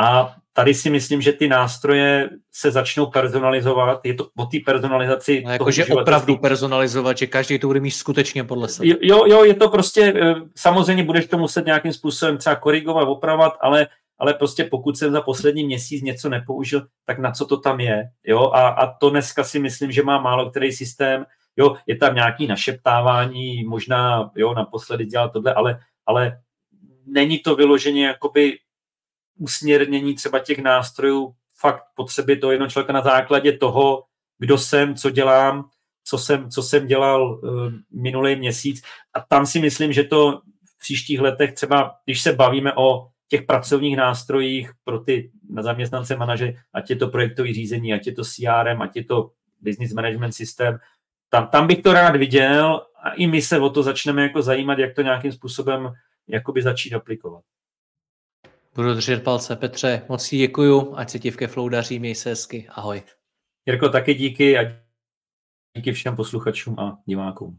A 0.00 0.34
tady 0.52 0.74
si 0.74 0.90
myslím, 0.90 1.20
že 1.22 1.32
ty 1.32 1.48
nástroje 1.48 2.30
se 2.52 2.70
začnou 2.70 3.06
personalizovat. 3.06 4.00
Je 4.04 4.14
to 4.14 4.28
o 4.36 4.46
té 4.46 4.58
personalizaci. 4.64 5.42
No, 5.44 5.52
jakože 5.52 5.86
opravdu 5.86 6.36
personalizovat, 6.36 7.18
že 7.18 7.26
každý 7.26 7.58
to 7.58 7.66
bude 7.66 7.80
mít 7.80 7.90
skutečně 7.90 8.44
podle 8.44 8.68
sebe. 8.68 8.88
Jo, 9.00 9.26
jo, 9.26 9.44
je 9.44 9.54
to 9.54 9.68
prostě, 9.68 10.14
eh, 10.16 10.34
samozřejmě 10.56 11.04
budeš 11.04 11.26
to 11.26 11.38
muset 11.38 11.66
nějakým 11.66 11.92
způsobem 11.92 12.38
třeba 12.38 12.56
korigovat, 12.56 13.08
opravovat, 13.08 13.52
ale, 13.60 13.86
ale 14.22 14.34
prostě 14.34 14.64
pokud 14.64 14.98
jsem 14.98 15.12
za 15.12 15.20
poslední 15.20 15.64
měsíc 15.64 16.02
něco 16.02 16.28
nepoužil, 16.28 16.86
tak 17.06 17.18
na 17.18 17.32
co 17.32 17.46
to 17.46 17.56
tam 17.56 17.80
je. 17.80 18.04
Jo? 18.24 18.50
A, 18.54 18.68
a 18.68 18.98
to 18.98 19.10
dneska 19.10 19.44
si 19.44 19.58
myslím, 19.58 19.92
že 19.92 20.02
má 20.02 20.20
málo 20.20 20.50
který 20.50 20.72
systém. 20.72 21.24
Jo, 21.56 21.76
je 21.86 21.96
tam 21.96 22.14
nějaký 22.14 22.46
našeptávání, 22.46 23.64
možná 23.64 24.30
jo, 24.36 24.54
naposledy 24.54 25.06
dělat 25.06 25.32
tohle, 25.32 25.54
ale, 25.54 25.80
ale 26.06 26.40
není 27.06 27.38
to 27.38 27.56
vyloženě 27.56 28.06
jakoby 28.06 28.58
usměrnění 29.38 30.14
třeba 30.14 30.38
těch 30.38 30.58
nástrojů 30.58 31.34
fakt 31.60 31.84
potřeby 31.94 32.36
toho 32.36 32.50
jednoho 32.50 32.70
člověka 32.70 32.92
na 32.92 33.02
základě 33.02 33.52
toho, 33.52 34.04
kdo 34.38 34.58
jsem, 34.58 34.94
co 34.94 35.10
dělám, 35.10 35.64
co 36.04 36.18
jsem, 36.18 36.50
co 36.50 36.62
jsem 36.62 36.86
dělal 36.86 37.32
uh, 37.32 37.72
minulý 37.90 38.36
měsíc. 38.36 38.82
A 39.14 39.20
tam 39.20 39.46
si 39.46 39.60
myslím, 39.60 39.92
že 39.92 40.04
to 40.04 40.40
v 40.64 40.78
příštích 40.78 41.20
letech 41.20 41.52
třeba, 41.52 41.94
když 42.04 42.22
se 42.22 42.32
bavíme 42.32 42.72
o 42.76 43.11
těch 43.32 43.42
pracovních 43.42 43.96
nástrojích 43.96 44.70
pro 44.84 44.98
ty 44.98 45.30
na 45.50 45.62
zaměstnance 45.62 46.16
manažery, 46.16 46.58
ať 46.72 46.90
je 46.90 46.96
to 46.96 47.08
projektový 47.08 47.54
řízení, 47.54 47.94
ať 47.94 48.06
je 48.06 48.12
to 48.12 48.24
CRM, 48.24 48.82
ať 48.82 48.96
je 48.96 49.04
to 49.04 49.30
business 49.60 49.92
management 49.92 50.32
systém, 50.32 50.78
tam, 51.28 51.48
tam 51.48 51.66
bych 51.66 51.82
to 51.82 51.92
rád 51.92 52.16
viděl 52.16 52.86
a 53.02 53.12
i 53.12 53.26
my 53.26 53.42
se 53.42 53.60
o 53.60 53.70
to 53.70 53.82
začneme 53.82 54.22
jako 54.22 54.42
zajímat, 54.42 54.78
jak 54.78 54.94
to 54.94 55.02
nějakým 55.02 55.32
způsobem 55.32 55.92
jakoby 56.28 56.62
začít 56.62 56.94
aplikovat. 56.94 57.44
Budu 58.74 58.94
držet 58.94 59.24
palce. 59.24 59.56
Petře, 59.56 60.02
moc 60.08 60.28
ti 60.28 60.36
děkuju, 60.38 60.96
ať 60.96 61.10
se 61.10 61.18
ti 61.18 61.30
v 61.30 61.36
Keflow 61.36 61.70
daří, 61.70 61.98
měj 61.98 62.14
se 62.14 62.30
hezky, 62.30 62.68
ahoj. 62.68 63.02
Jirko, 63.66 63.88
taky 63.88 64.14
díky 64.14 64.58
a 64.58 64.62
díky 65.76 65.92
všem 65.92 66.16
posluchačům 66.16 66.78
a 66.78 66.98
divákům. 67.06 67.58